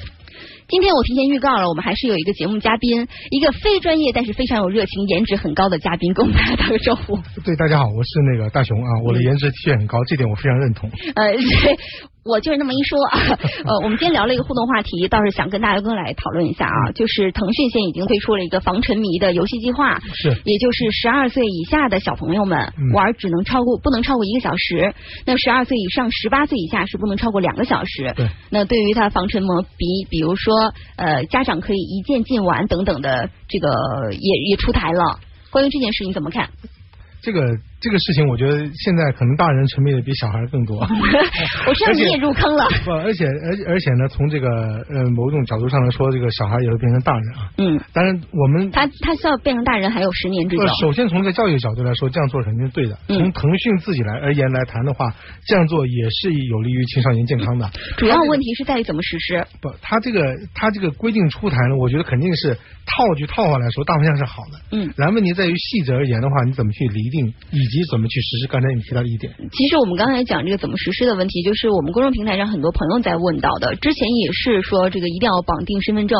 [0.67, 7.17] 今天我提前预告了，我们还是有一个节目嘉宾，一个非专业但是非常有热情、颜值很高的嘉宾，跟我们大家打个招呼。
[7.43, 10.89] 对，大家好，我是那个大熊啊，我的颜值的确很高，这点我非常认同。
[11.15, 11.33] 呃。
[12.25, 13.19] 我就是那么一说啊，
[13.65, 24.93] 呃，我们今天聊了一个互动话题，倒是想跟大家哥来讨论一下啊，就是腾讯现在已经推出了一个防沉迷的游戏计划，是，也就是十二岁以下的小朋友们玩只能超过不能超过一个小时，
[25.25, 28.13] 那十二岁以上十八岁以下是不能超过两个小时。
[28.15, 33.69] 对，那对于他防沉迷，比比如说呃家长可以一键禁玩等等的这个
[34.11, 35.19] 也也出台了，
[35.51, 36.49] 关于这件事你怎么看？
[37.21, 37.39] 这个
[37.83, 40.79] 这个事情，我觉得现在可能大人沉迷的比小孩更多。
[41.67, 42.63] 我知道你也入坑了。
[42.85, 44.47] 不，而且而且而且呢，从这个
[44.89, 47.51] 呃某种角度上来说，这个小孩也会变成大人啊。
[47.57, 50.69] 嗯，当然我们他他需要变成大人还有十年之久呃。
[50.79, 52.97] 首先从这个教育角度来说，这样做肯定是对的。
[53.09, 55.13] 嗯从腾讯自己来而言来谈的话，
[55.45, 57.69] 这样做也是有利于青少年健康的。
[57.97, 59.45] 主要问题是在于怎么实施。
[59.61, 64.59] 不，他这个他这个规定出台呢，我觉得肯定是套句套话来说，大方向是好的。
[64.71, 68.47] 嗯然后问题在于细则而言的话，你怎么去厘定，以及怎么去实施。
[68.47, 73.75] 刚才你提到的一点，其实我们刚才讲这个怎么实施的问题，就是我们公众平台上很多朋友在问到的。
[73.75, 76.17] 之前也是说这个一定要绑定身份证，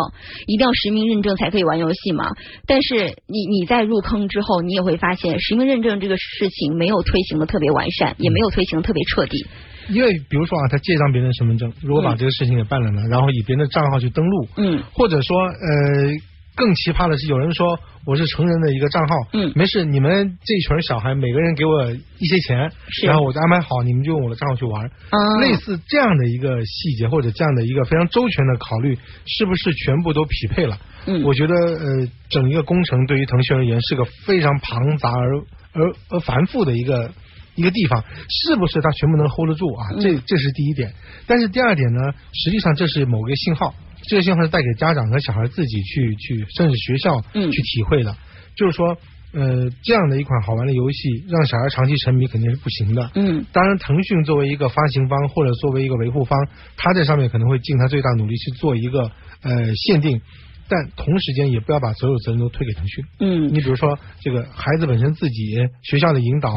[0.47, 2.25] 一定要实名认证才可以玩游戏嘛。
[2.65, 9.45] 但是你你在入坑之后，你也会发现实名认证这个事情没有推行的特别完善，也没有推行的特别彻底。
[9.89, 16.32] 因为比如说啊，他借一张别人的身份证，如果把这个事情给办了呢，然后以别人的账号去登录，嗯或者说呃。
[16.55, 24.85] 更奇葩的是，有人说我是成人的一个账号，嗯没事，你们这一群小孩每个人给我一些钱，是然后我就安排好，你们就用我的账号去玩。
[24.85, 30.77] 啊，类似这样的一个细节或者这样的一个非常周全的考虑，是不是全部都匹配了？
[31.05, 35.39] 嗯我觉得呃，整一个工程对于腾讯而言是个非常庞杂而
[35.73, 37.11] 而而繁复的一个
[37.55, 39.87] 一个地方，是不是它全部能 hold 得住啊？
[39.95, 40.93] 嗯这这是第一点。
[41.27, 43.73] 但是第二点呢，实际上这是某个信号，
[44.03, 48.15] 这个信号是带给家长和小孩自己去去，甚至学校嗯去体会的，
[48.55, 48.97] 就是说。
[49.35, 53.09] 呃，这样的一款好玩的游戏，让小孩长期沉迷肯定是不行的。
[53.15, 56.47] 嗯当然，腾讯作为一个发行方或者作为一个维护方，
[56.77, 59.09] 他在上面可能会尽他最大努力去做一个
[59.41, 60.21] 呃限定，
[60.67, 63.05] 但同时间也不要把所有责任都推给腾讯。
[63.19, 66.51] 嗯你比如说，这个孩子本身自己、学校的引导、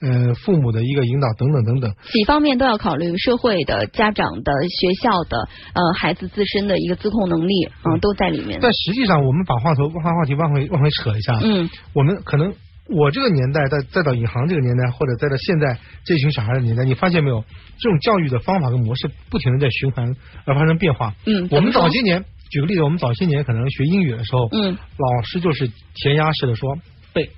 [0.00, 8.58] 呃父母的一个引导等等等等，几方面都要考虑，社会的、家长的、学校的，呃，孩子自身的一个自控能力，啊、都在里面。
[8.60, 12.52] 但实际上，我们把话头把话题往回往回扯一下，嗯我们可能
[12.88, 17.42] 我这个年代，再再到引航这个年代，或者再到现在这群小孩的年代，你发现没有，
[17.78, 21.14] 这种教育的方法跟模式不停的在循环而发生变化。
[21.24, 26.76] 嗯，我们早些年，举个例子，我们早些年可能学英语的时候，嗯，老师就是填鸭式的说
[27.12, 27.30] 背，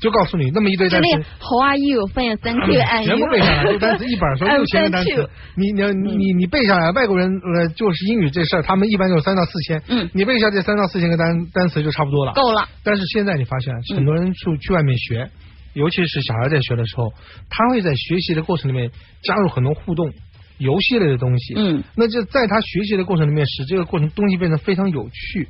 [0.00, 1.08] 就告诉你那么一堆单词。
[1.40, 2.06] How are you?
[2.08, 2.80] Fine, thank you.
[2.80, 3.26] And 全部?
[3.30, 5.82] 背下来，这单词一本儿说 六千个单词你你
[6.16, 12.32] 你你背下来，外国人呃就是英语这事儿，他们一般就是三到四千，嗯你背下这三到四千个单单词就差不多了。
[12.34, 12.68] 够了。
[12.84, 15.30] 但是现在你发现，很多人去去外面学，
[15.74, 17.12] 尤其是小孩在学的时候，
[17.48, 18.90] 他会在学习的过程里面
[19.22, 20.10] 加入很多互动、
[20.58, 21.54] 游戏类的东西。
[21.56, 25.48] 嗯，那就在他学习的过程里面，使这个过程东西变得非常有趣。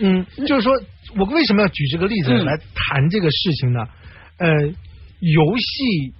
[0.00, 0.72] 嗯，就是说
[1.16, 3.80] 我为什么要举这个例子嗯来谈这个事情呢？
[4.38, 4.48] 呃，
[5.20, 6.14] 游戏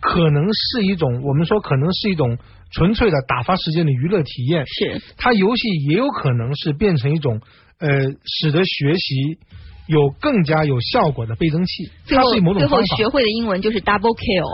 [0.00, 2.36] 可能是一种，我们说可能是一种
[2.72, 4.64] 纯粹的打发时间的娱乐体验。
[4.66, 7.40] 是，它游戏也有可能是变成一种
[7.78, 7.88] 呃，
[8.24, 9.38] 使得学习
[9.86, 11.90] 有更加有效果的倍增器。
[12.04, 12.76] 最后它是某种方法。
[12.78, 14.46] 最后学会的英文就是 double kill。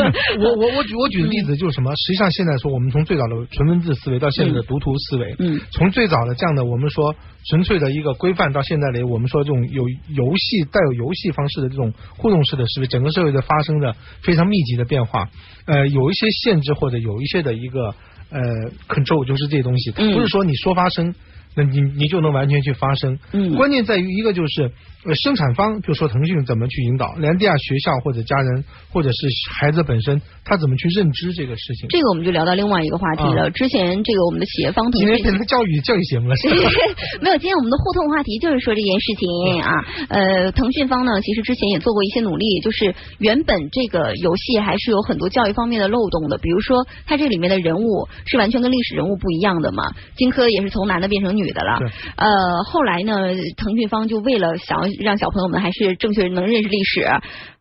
[0.42, 1.94] 我我我举我举的 例子就是什么？
[1.96, 7.14] 实际上现在说，我们从最早的纯文字思维到现在的读图思维，嗯从最早的这样的我们说
[7.48, 15.28] 纯粹的一个规范，到现在的我们说这种有游戏带有游戏方式的这种互动式的思维，整个社会的发生的非常密集的变化。
[15.66, 17.94] 呃，有一些限制或者有一些的一个
[18.30, 18.40] 呃
[18.88, 21.14] control，就是这些东西，嗯不是说你说发生。
[21.54, 23.54] 那你你就能完全去发声，嗯。
[23.56, 24.70] 关键在于一个就是
[25.04, 29.16] 呃生产方，就说腾讯怎么去引导，连地下学校或者家人或者是
[29.52, 31.88] 孩子本身，他怎么去认知这个事情。
[31.88, 33.46] 这个我们就聊到另外一个话题了。
[33.46, 36.54] 啊之前这个我们的企业方腾讯今天变成教育教育节目了，是吧？
[37.20, 39.84] 没有，今天我们的互动话题就是说这件事情啊。
[40.08, 51.88] 呃，腾讯方呢，其实之前也做过一些努力，就是原本这个游戏还是有很多教育方面的漏洞的，比如说它这里面的人物是完全跟历史人物不一样的嘛，荆轲也是从男的变成女的了对。
[52.16, 52.30] 呃，
[52.64, 53.14] 后来呢，
[53.56, 57.06] 腾讯方就为了想要让小朋友们还是正确能认识历史。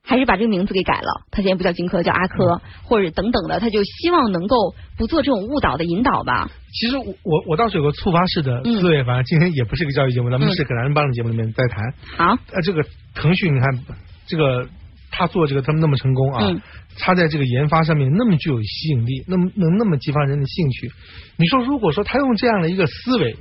[0.03, 6.49] 还是把这个名字给改了，他现在不叫荆轲，叫阿轲，或者等等的，他就希望能够不做这种误导的引导吧。
[6.73, 11.93] 其实我我我倒是有个触发式的思维，反正今天也不是个教育节目，咱们嗯是个男人帮的节目里面在谈。
[12.17, 13.79] 好，呃，这个腾讯，你看
[14.25, 14.67] 这个
[15.11, 16.59] 他做这个他们那么成功啊，嗯
[16.97, 20.91] 他在这个研发上面那么具有吸引力，那么能那么激发人的兴趣。
[21.37, 23.35] 你说，如果说他用这样的一个思维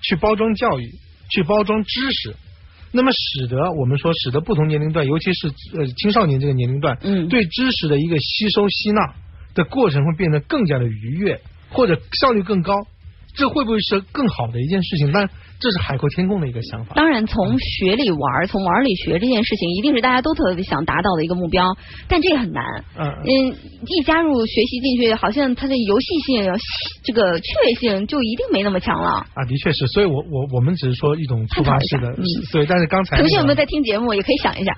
[0.00, 0.90] 去包装教育，
[1.30, 2.34] 去包装知识。
[2.92, 9.14] 那么使得我们说，使得不同年龄段，尤其是呃青少年这个年龄段，嗯对知识的一个吸收吸纳
[9.54, 12.74] 的过程会变得更加的愉悦，或者效率更高，
[13.34, 15.12] 这会不会是更好的一件事情？
[15.12, 15.30] 但
[15.60, 16.94] 这是海阔天空的一个想法。
[16.94, 21.76] 当然，从学里玩儿，从玩里学这件事情，一定是大家都特别想达到的一个目标，
[22.08, 22.64] 但这个很难。
[22.98, 23.54] 嗯嗯，
[23.86, 26.50] 一加入学习进去，好像它的游戏性、
[27.04, 29.10] 这个趣味性就一定没那么强了。
[29.34, 32.66] 啊，的确是，所以我我我们只是说一种触发式的探讨一下嗯，对。
[32.66, 34.14] 但是刚才那个腾讯有没有在听节目？
[34.14, 34.72] 也可以想一下，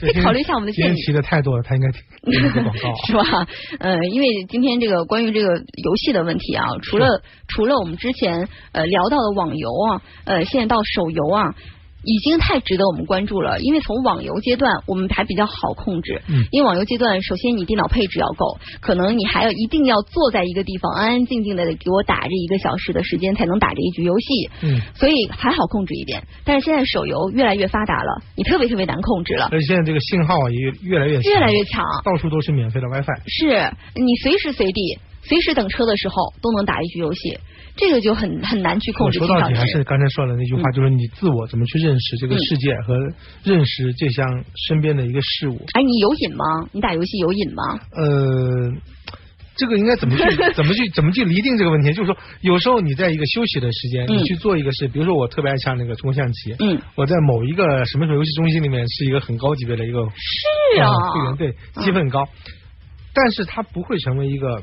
[0.00, 0.94] 可以 考虑一下我们的建议。
[1.06, 2.94] 提的太多了，他应该听广告啊。
[3.06, 3.46] 是吧？
[3.78, 11.54] 呃，因为今天这个关于这个游戏的问题啊，除了除了我们之前呃聊到的网游啊，呃，现在到手游啊。
[12.02, 26.22] 已经太值得我们关注了，因为从网游阶段我们还比较好控制，嗯因为网游阶段首先你电脑配置要够，可能你还要一定要坐在一个地方安安静静的给我打这一个小时的时间才能打这一局游戏，嗯，所以还好控制一点。
[26.42, 31.84] 但是现在手游越来越发达了，你特别特别难控制了，而且现在这个信号啊也越来越越来越强。
[32.02, 33.20] 到处都是免费的 WiFi。
[33.26, 37.38] 是你随时随地、随时等车的时候都能打一局游戏，
[37.76, 39.84] 这个就很很难去控我制说到底还是。
[39.84, 42.96] 刚才说的那句话，嗯就是你自我怎么去认识这个世界和
[43.44, 44.26] 认识这项
[44.68, 45.56] 身边的一个事物。
[45.74, 46.44] 哎，你有瘾吗？
[46.72, 47.62] 你打游戏有瘾吗？
[47.92, 48.72] 呃，
[49.56, 50.22] 这个应该怎么去
[50.54, 51.92] 怎么去怎么去厘定这个问题？
[51.92, 61.52] 就是说，有时候你在一个休息的时间，嗯你去做一个事，比如说我特别爱下那个中国象棋，嗯，我在某一个什么什么游戏中心里面是一个很高级别的一个是啊呃会员，对，
[61.84, 62.26] 积分很高，
[63.14, 64.62] 但是它不会成为一个。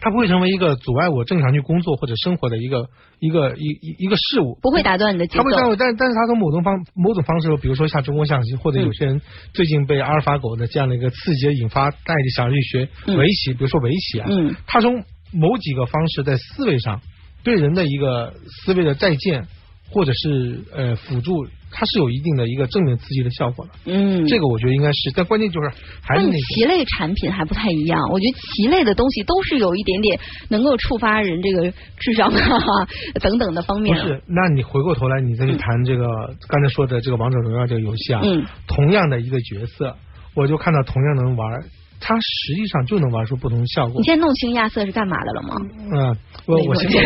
[0.00, 2.88] 它不会成为一个阻碍我正常去工作或者生活的一个
[3.18, 5.44] 一个一一一个事物，不会打断你的节奏。
[5.44, 5.76] 他会。
[5.76, 9.20] 但但但是它从某种方某种方式，比如说像中国象棋，或者有些人
[9.52, 13.16] 最近被阿尔法狗的这样的一个刺激引发，带着想去学嗯。
[13.16, 14.54] 围棋，比如说围棋啊，嗯。
[14.66, 17.00] 它从某几个方式在思维上
[17.42, 18.34] 对人的一个
[18.64, 19.46] 思维的再建，
[19.90, 23.72] 或者是呃辅助，它是有一定的一个正面刺激的效果的。
[23.86, 25.70] 嗯，这个我觉得应该是，但关键就是
[26.02, 30.18] 还是棋类产品还不太一样，我觉得棋类的东西都是有一点点
[30.48, 32.60] 能够触发人这个智商啊
[33.22, 34.16] 等等的方面不面。
[34.16, 36.06] 是，那你回过头来，你再去谈这个、
[36.48, 39.96] 刚才说的这个王者荣耀这个游戏啊，嗯同样的一个角色，
[40.34, 41.64] 我就看到同样能玩，
[42.08, 44.04] 它实际上就能玩出不同的效果你。
[44.04, 45.56] 现在弄清亚瑟是干嘛的了吗？
[45.92, 47.00] 嗯，我我现在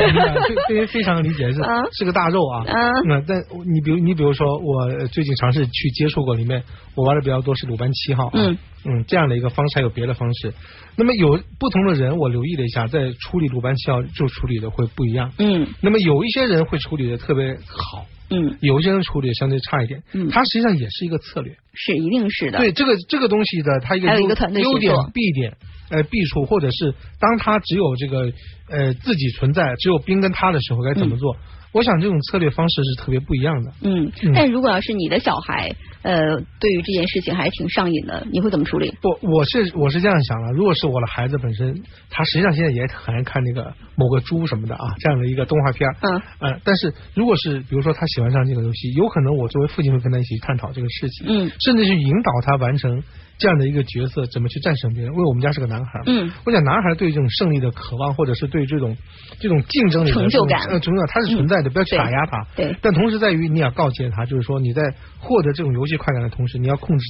[0.46, 2.64] 非非非常理解是啊 是个大肉啊。
[2.66, 6.62] 嗯那但你比如你比如说，我最近尝试去接触过，里面
[6.94, 8.32] 我玩的比较多是鲁班七号啊。
[8.34, 10.52] 嗯嗯，这样的一个方式还有别的方式。
[11.00, 15.32] 那么有不同的人，我留意了一下，在处理鲁班七号就处理的会不一样。
[15.38, 20.02] 嗯那么有一些人会处理的特别好，嗯，有一些人处理的相对差一点。
[20.12, 21.56] 嗯它实际上也是一个策略。
[21.72, 22.58] 是一定是的。
[22.58, 25.56] 对这个这个东西的它一个一个团队优点弊点、
[25.88, 28.30] 呃弊处，或者是当它只有这个
[28.68, 31.34] 呃自己存在，只有兵跟他的时候该怎么做？
[31.72, 33.72] 我想这种策略方式是特别不一样的。
[33.82, 35.70] 嗯嗯，但如果要是你的小孩，
[36.02, 38.92] 呃，对于这件事情还是挺上瘾的，你会怎么处理？
[39.00, 53.02] 不，我是我是这样想的，如果是我的孩子本身，他实际上现在也很爱看那个某个猪什么的啊，这样的一个动画片嗯嗯呃，但是如果是比如说他喜欢上这个游戏，有可能我作为父亲会跟他一起探讨这个事情，嗯甚至去引导他完成
[53.40, 55.10] 这样的一个角色，怎么去战胜别人。
[55.12, 58.96] 因为我们家是个男孩，嗯，我想男孩对这种胜利的渴望，或者是对这种
[59.40, 62.46] 这种竞争里的成就感呃，成就感，它是存在的，不要去打压他。
[62.54, 64.82] 对但同时在于你要告诫他，就是说你在
[65.18, 67.04] 获得这种游戏快感的同时，你要控制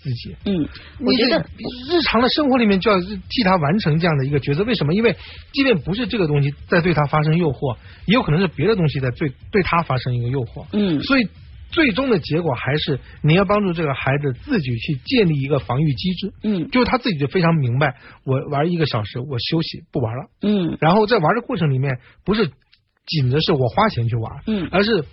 [0.00, 0.34] 自己。
[0.46, 0.66] 嗯，
[1.00, 1.38] 我你觉得
[1.90, 4.64] 日常的生活里面就要替他完成这样的一个角色。
[4.64, 4.94] 为什么？
[4.94, 5.14] 因为
[5.52, 7.76] 即便不是这个东西在对他发生诱惑，
[8.06, 10.64] 也有可能是别的东西在对对他发生一个诱惑。
[10.72, 11.28] 嗯所以
[11.74, 16.32] 最终的结果还是你要帮助这个孩子自己去建立一个防御机制。
[16.42, 20.26] 嗯就是他自己就非常明白，我玩一个小时，我休息不玩了。
[20.40, 22.50] 嗯然后在玩的过程里面，不是
[23.06, 25.04] 紧着是我花钱去玩，嗯而是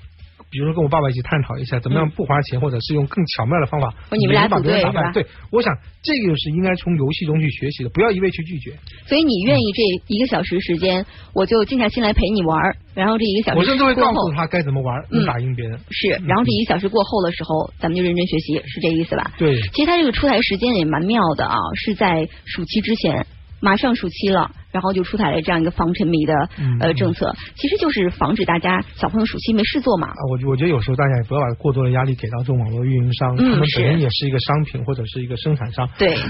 [0.52, 5.14] 比如说跟我爸爸一起探讨一下，怎么样不花钱，或者是用更巧妙的方法，哦你们俩把组队是吧别人打败。
[5.14, 5.74] 对，我想
[6.04, 8.76] 这个就是应该从游戏中去学习的，不要一味去拒绝。
[9.08, 15.80] 所以你愿意这一个小时时间，我就静下心来陪你玩，然后这一个小时我甚至会告诉他该怎么玩，嗯能打赢别人。
[15.90, 19.32] 是，然后这一个小时过后的时候，咱们就认真学习，是这意思吧？
[19.38, 23.26] 对，其实他这个出台时间也蛮妙的啊，是在暑期之前，
[23.62, 30.08] 马上暑期了，然后就出台了这样一个防沉迷的嗯呃政策，其实就是防止大家小朋友暑期没事做嘛。
[30.08, 35.90] 啊，我我觉得有时候大家也不要把过多的压力给到这种网络运营商，嗯他们本是身也是一个商品或者是一个生产商。
[35.98, 36.24] 对，是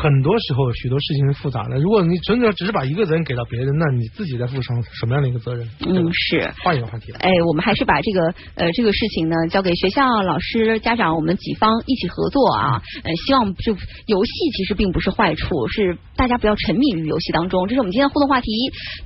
[0.00, 1.78] 很多时候许多事情是复杂的。
[1.78, 5.68] 如果你真的只是把一个责任给到别人，那你自己在负上什么样的一个责任？
[5.86, 6.50] 嗯，是。
[6.62, 7.12] 换一个话题。
[7.12, 12.82] 哎，我们还是把这个呃这个事情呢交给学校、老师、家长，我们几方一起合作啊。
[13.04, 13.72] 呃，希望就
[14.06, 17.66] 游戏其实并不是坏处，是大家不要沉迷于游戏当中。
[17.68, 18.50] 这是我们今天互动话题，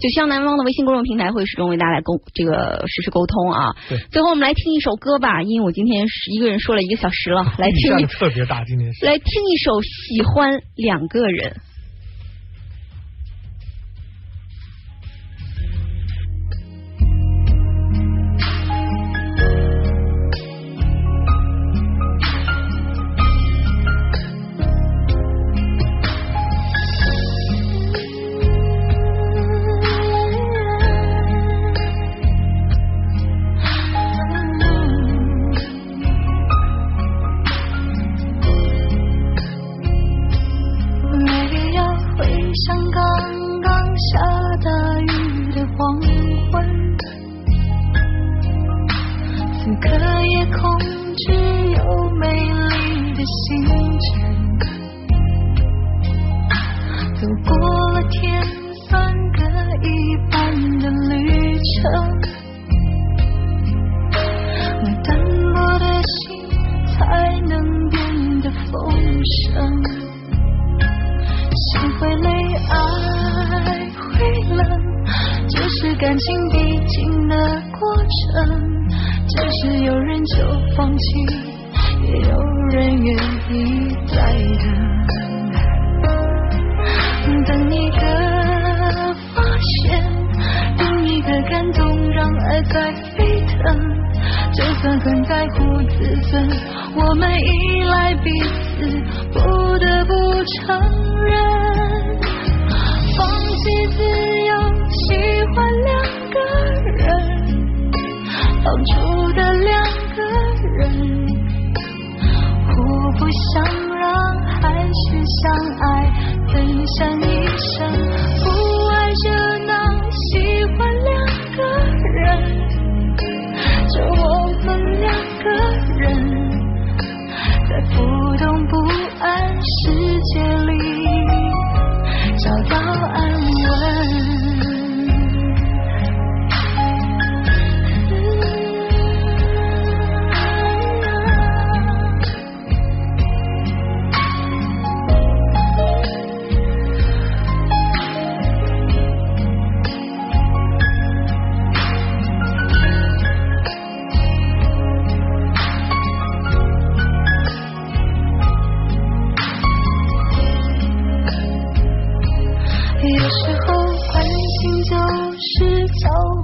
[0.01, 3.75] 就希望南方的微信公众平台会始终为大家来沟这个实时沟通啊。
[3.89, 9.05] 对最后我们来听一首歌吧，因为我今天是一个人说了一个小时了，来听特别大，今天是。
[9.07, 11.51] 来听一首《喜欢两个人》。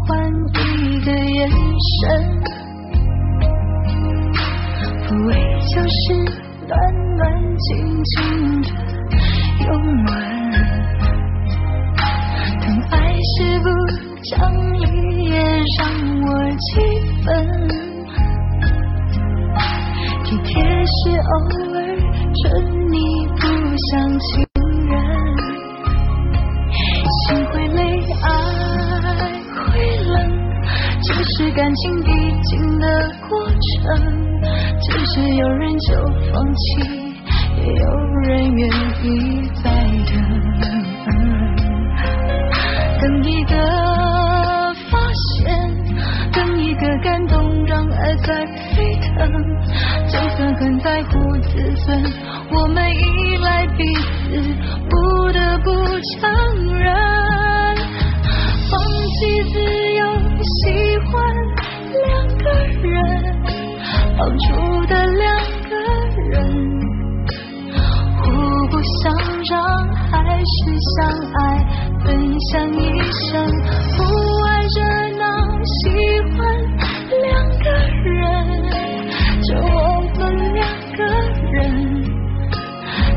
[0.08, 2.08] 换一个眼神，
[5.04, 5.30] 抚慰
[5.68, 6.00] 就是
[6.66, 6.72] 暖
[7.18, 7.20] 暖
[7.58, 7.68] 静
[8.04, 8.14] 静
[8.62, 8.68] 的
[9.66, 9.68] 拥
[10.06, 10.10] 吻，
[12.62, 13.68] 疼爱是不
[14.24, 14.32] 讲
[14.80, 14.82] 理
[15.26, 15.36] 也
[15.76, 15.80] 让
[16.24, 16.66] 我气
[17.22, 17.28] 愤，
[20.24, 20.48] 体贴
[20.86, 21.32] 是偶
[21.74, 21.76] 尔
[22.42, 22.42] 准
[22.90, 22.96] 你
[23.36, 23.42] 不
[23.90, 24.47] 像情
[31.58, 32.12] 感情必
[32.44, 32.86] 经的
[33.28, 33.58] 过程。
[34.80, 35.92] 只是有人就
[36.32, 36.60] 放弃，
[37.56, 37.90] 也有
[38.22, 38.68] 人愿
[39.02, 39.68] 意再
[40.06, 40.14] 等，
[43.00, 43.56] 等一个
[44.88, 45.44] 发现，
[46.32, 48.46] 等一个感动，让爱在
[48.76, 49.28] 沸腾。
[50.06, 51.50] 就算很在乎自
[51.84, 52.00] 尊，
[52.52, 54.06] 我们依赖彼此，
[54.88, 54.96] 不
[55.32, 56.22] 得不承
[56.72, 56.94] 认，
[58.70, 59.87] 放弃自由，
[60.58, 60.66] 喜
[61.06, 61.14] 欢
[61.92, 62.06] 两
[62.38, 62.44] 个
[62.82, 62.98] 人，
[64.16, 64.46] 当初
[64.86, 65.26] 的两
[65.68, 65.72] 个
[66.30, 66.36] 人，
[68.18, 68.24] 互
[68.68, 69.14] 不相
[69.48, 69.54] 让，
[70.10, 70.50] 还是
[70.96, 70.96] 相
[71.34, 71.38] 爱，
[72.04, 72.06] 分
[72.40, 72.76] 享一
[73.12, 73.46] 生，
[73.96, 73.98] 不
[74.46, 74.76] 爱热
[75.16, 75.22] 闹，
[75.62, 75.76] 喜
[76.32, 76.36] 欢
[77.22, 77.22] 两
[77.60, 77.66] 个
[78.02, 78.12] 人，
[79.42, 79.78] 就我
[80.18, 80.20] 们
[80.54, 80.98] 两个
[81.52, 81.56] 人，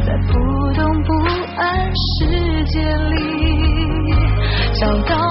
[0.05, 0.31] 在不
[0.73, 1.09] 懂不
[1.57, 1.61] 安
[1.95, 3.15] 世界里
[4.79, 5.30] 找到。